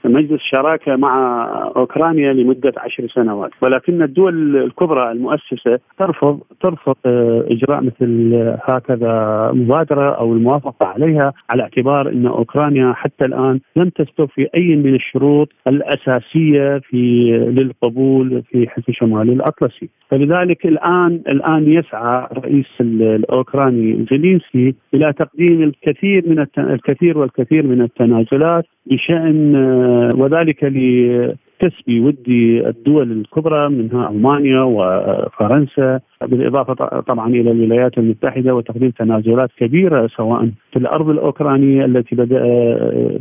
مجلس 0.08 0.40
شراكة 0.40 0.96
مع 0.96 1.44
أوكرانيا 1.76 2.32
لمدة 2.32 2.72
عشر 2.76 3.08
سنوات، 3.14 3.50
ولكن 3.62 4.02
الدول 4.02 4.56
الكبرى 4.56 5.12
المؤسسة 5.12 5.78
ترفض 5.98 6.40
ترفض 6.60 6.96
آه، 7.06 7.44
إجراء 7.50 7.80
مثل 7.80 8.32
هكذا 8.68 9.50
مبادرة 9.54 10.10
أو 10.10 10.32
الموافقة 10.32 10.86
عليها 10.86 11.32
على 11.50 11.62
اعتبار 11.62 12.08
إن 12.08 12.26
أوكرانيا 12.26 12.92
حتى 12.92 13.24
الآن 13.24 13.60
لم 13.76 13.88
تستوفي 13.88 14.48
أي 14.54 14.76
من 14.76 14.94
الشروط 14.94 15.48
الأساسية 15.66 16.78
في 16.78 17.30
للقبول 17.56 18.42
في 18.50 18.68
حلف 18.68 18.90
شمال 18.90 19.30
الأطلسي، 19.30 19.88
فلذلك 20.10 20.66
الان 20.66 21.22
الآن 21.28 21.72
يسعى 21.72 22.26
الرئيس 22.32 22.66
الأوكراني 22.80 24.06
زيلينسكي 24.10 24.74
إلى 24.94 25.12
تقديم 25.12 25.62
الكثير 25.62 26.28
من 26.28 26.46
الكثير 26.58 27.18
والكثير 27.18 27.66
من 27.66 27.82
التنازلات 27.82 28.64
بشأن 28.86 29.56
آه، 29.56 30.10
وذلك 30.16 30.64
لتسبي 30.64 32.00
ودي 32.00 32.68
الدول 32.68 33.12
الكبرى 33.12 33.68
منها 33.68 34.10
ألمانيا 34.10 34.62
وفرنسا 34.62 36.00
بالإضافة 36.22 37.00
طبعا 37.00 37.28
إلى 37.28 37.50
الولايات 37.50 37.98
المتحدة 37.98 38.54
وتقديم 38.54 38.90
تنازلات 38.90 39.50
كبيرة 39.58 40.06
سواء 40.16 40.50
في 40.72 40.78
الأرض 40.78 41.08
الأوكرانية 41.08 41.84
التي 41.84 42.16
بدأ 42.16 42.42
آه، 42.42 43.20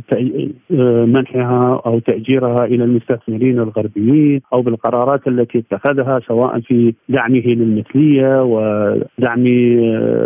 آه، 0.72 1.04
منحها 1.04 1.82
أو 1.86 1.98
تأجيرها 1.98 2.64
إلى 2.64 2.84
المستثمرين 2.84 3.58
الغربيين 3.58 4.40
أو 4.52 4.62
بالقرارات 4.62 5.28
التي 5.28 5.58
اتخذها 5.58 6.20
سواء 6.28 6.60
في 6.60 6.94
دعمه 7.08 7.46
للمثلية 7.46 8.42
ودعم 8.42 9.44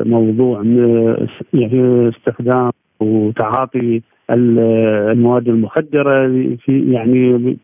موضوع 0.06 0.62
يعني 1.52 2.08
استخدام 2.08 2.70
وتعاطي 3.00 4.02
المواد 4.30 5.48
المخدرة 5.48 6.28
في 6.56 6.92
يعني 6.92 7.56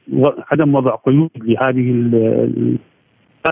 عدم 0.53 0.75
وضع 0.75 0.95
قيود 0.95 1.31
لهذه 1.37 1.91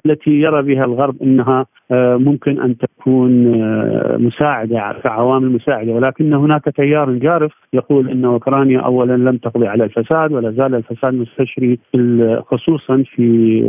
التي 0.07 0.31
يرى 0.31 0.62
بها 0.62 0.85
الغرب 0.85 1.23
إنها 1.23 1.66
آه، 1.92 2.16
ممكن 2.16 2.61
أن 2.61 2.77
تكون 2.79 3.55
آه، 3.62 4.16
مساعدة 4.16 5.01
كعوامل 5.05 5.53
مساعده 5.53 5.92
ولكن 5.92 6.35
هناك 6.35 6.64
تيار 6.64 7.12
جارف 7.12 7.53
يقول 7.73 8.11
إن 8.11 8.25
أوكرانيا 8.25 8.81
اولا 8.81 9.12
لم 9.31 9.37
تقضي 9.37 9.66
على 9.66 9.85
الفساد 9.85 10.33
ولا 10.33 10.51
زال 10.51 10.75
الفساد 10.75 11.14
مستشري 11.14 11.79
خصوصا 12.46 13.05
في 13.14 13.23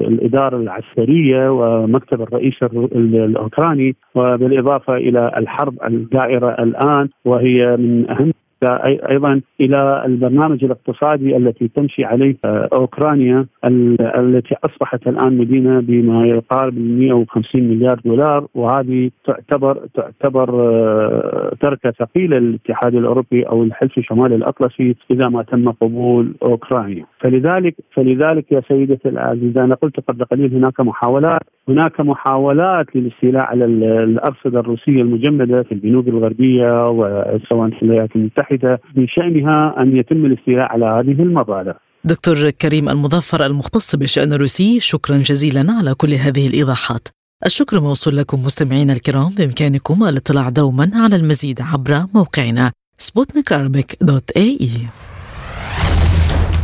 الإدارة 0.07 0.57
العسكرية 0.57 1.49
ومكتب 1.51 2.21
الرئيس 2.21 2.53
الأوكراني. 2.63 3.95
وبالإضافة 4.15 4.95
إلى 4.95 5.31
الحرب 5.37 5.73
الدائرة 5.87 6.49
الآن 6.49 7.09
وهي 7.25 7.77
من 7.77 8.09
أهم 8.09 8.33
أيضا 8.63 9.41
إلى 9.61 10.03
البرنامج 10.05 10.63
الاقتصادي 10.63 11.37
التي 11.37 11.67
تمشي 11.67 12.05
عليه 12.05 12.35
آه، 12.45 12.69
أوكرانيا 12.73 13.45
التي 14.01 14.55
أصبحت 14.65 15.07
الآن 15.07 15.37
مدينة 15.37 15.79
بما 15.79 16.27
يقارب 16.27 16.77
150 16.77 17.63
مليار 17.63 17.99
دولار 18.05 18.47
وهذه 18.55 19.11
تعتبر 19.25 19.77
تعتبر 19.93 20.49
آه، 20.61 21.51
تركة 21.61 21.91
ثقيلة 21.91 22.37
للاتحاد 22.37 22.95
الأوروبي 22.95 23.43
أو 23.43 23.63
الحلف 23.63 23.97
الشمالي 23.97 24.35
الأطلسي 24.35 24.95
إذا 25.11 25.29
ما 25.29 25.43
تم 25.43 25.71
قبول 25.71 26.35
أوكرانيا. 26.43 27.05
فلذلك 27.19 27.75
فلذلك 27.93 28.51
يا 28.51 28.61
سيدتي 28.67 29.09
العزيزة 29.09 29.63
أنا 29.63 29.75
قلت 29.75 29.99
قبل 29.99 30.25
قليل 30.25 30.55
هناك 30.55 30.79
محاولات 30.79 31.41
هناك 31.69 31.99
محاولات 31.99 32.85
للاستيلاء 32.95 33.43
على 33.43 33.65
الأرصدة 34.03 34.59
الروسية 34.59 35.01
المجمدة 35.01 35.63
في 35.63 35.71
البنوك 35.71 36.07
الغربية 36.07 36.89
وسواء 36.89 37.69
في 37.69 37.83
الولايات 37.83 38.15
المتحدة 38.15 38.79
بشأنها 38.95 39.75
أن 39.81 39.97
يتم 39.97 40.25
الاستيلاء 40.25 40.71
على 40.71 40.85
هذه 40.85 41.21
المبالغ. 41.21 41.73
دكتور 42.03 42.49
كريم 42.49 42.89
المظفر 42.89 43.45
المختص 43.45 43.95
بالشأن 43.95 44.33
الروسي 44.33 44.79
شكرا 44.79 45.17
جزيلا 45.17 45.65
على 45.79 45.93
كل 45.93 46.13
هذه 46.13 46.47
الإيضاحات. 46.47 47.07
الشكر 47.45 47.79
موصول 47.79 48.17
لكم 48.17 48.37
مستمعينا 48.37 48.93
الكرام 48.93 49.29
بإمكانكم 49.37 50.03
الاطلاع 50.03 50.49
دوما 50.49 50.91
على 50.95 51.15
المزيد 51.15 51.59
عبر 51.61 51.93
موقعنا 52.15 52.71
سبوتنيك 52.97 53.53
dot 54.01 54.31
ae 54.37 54.57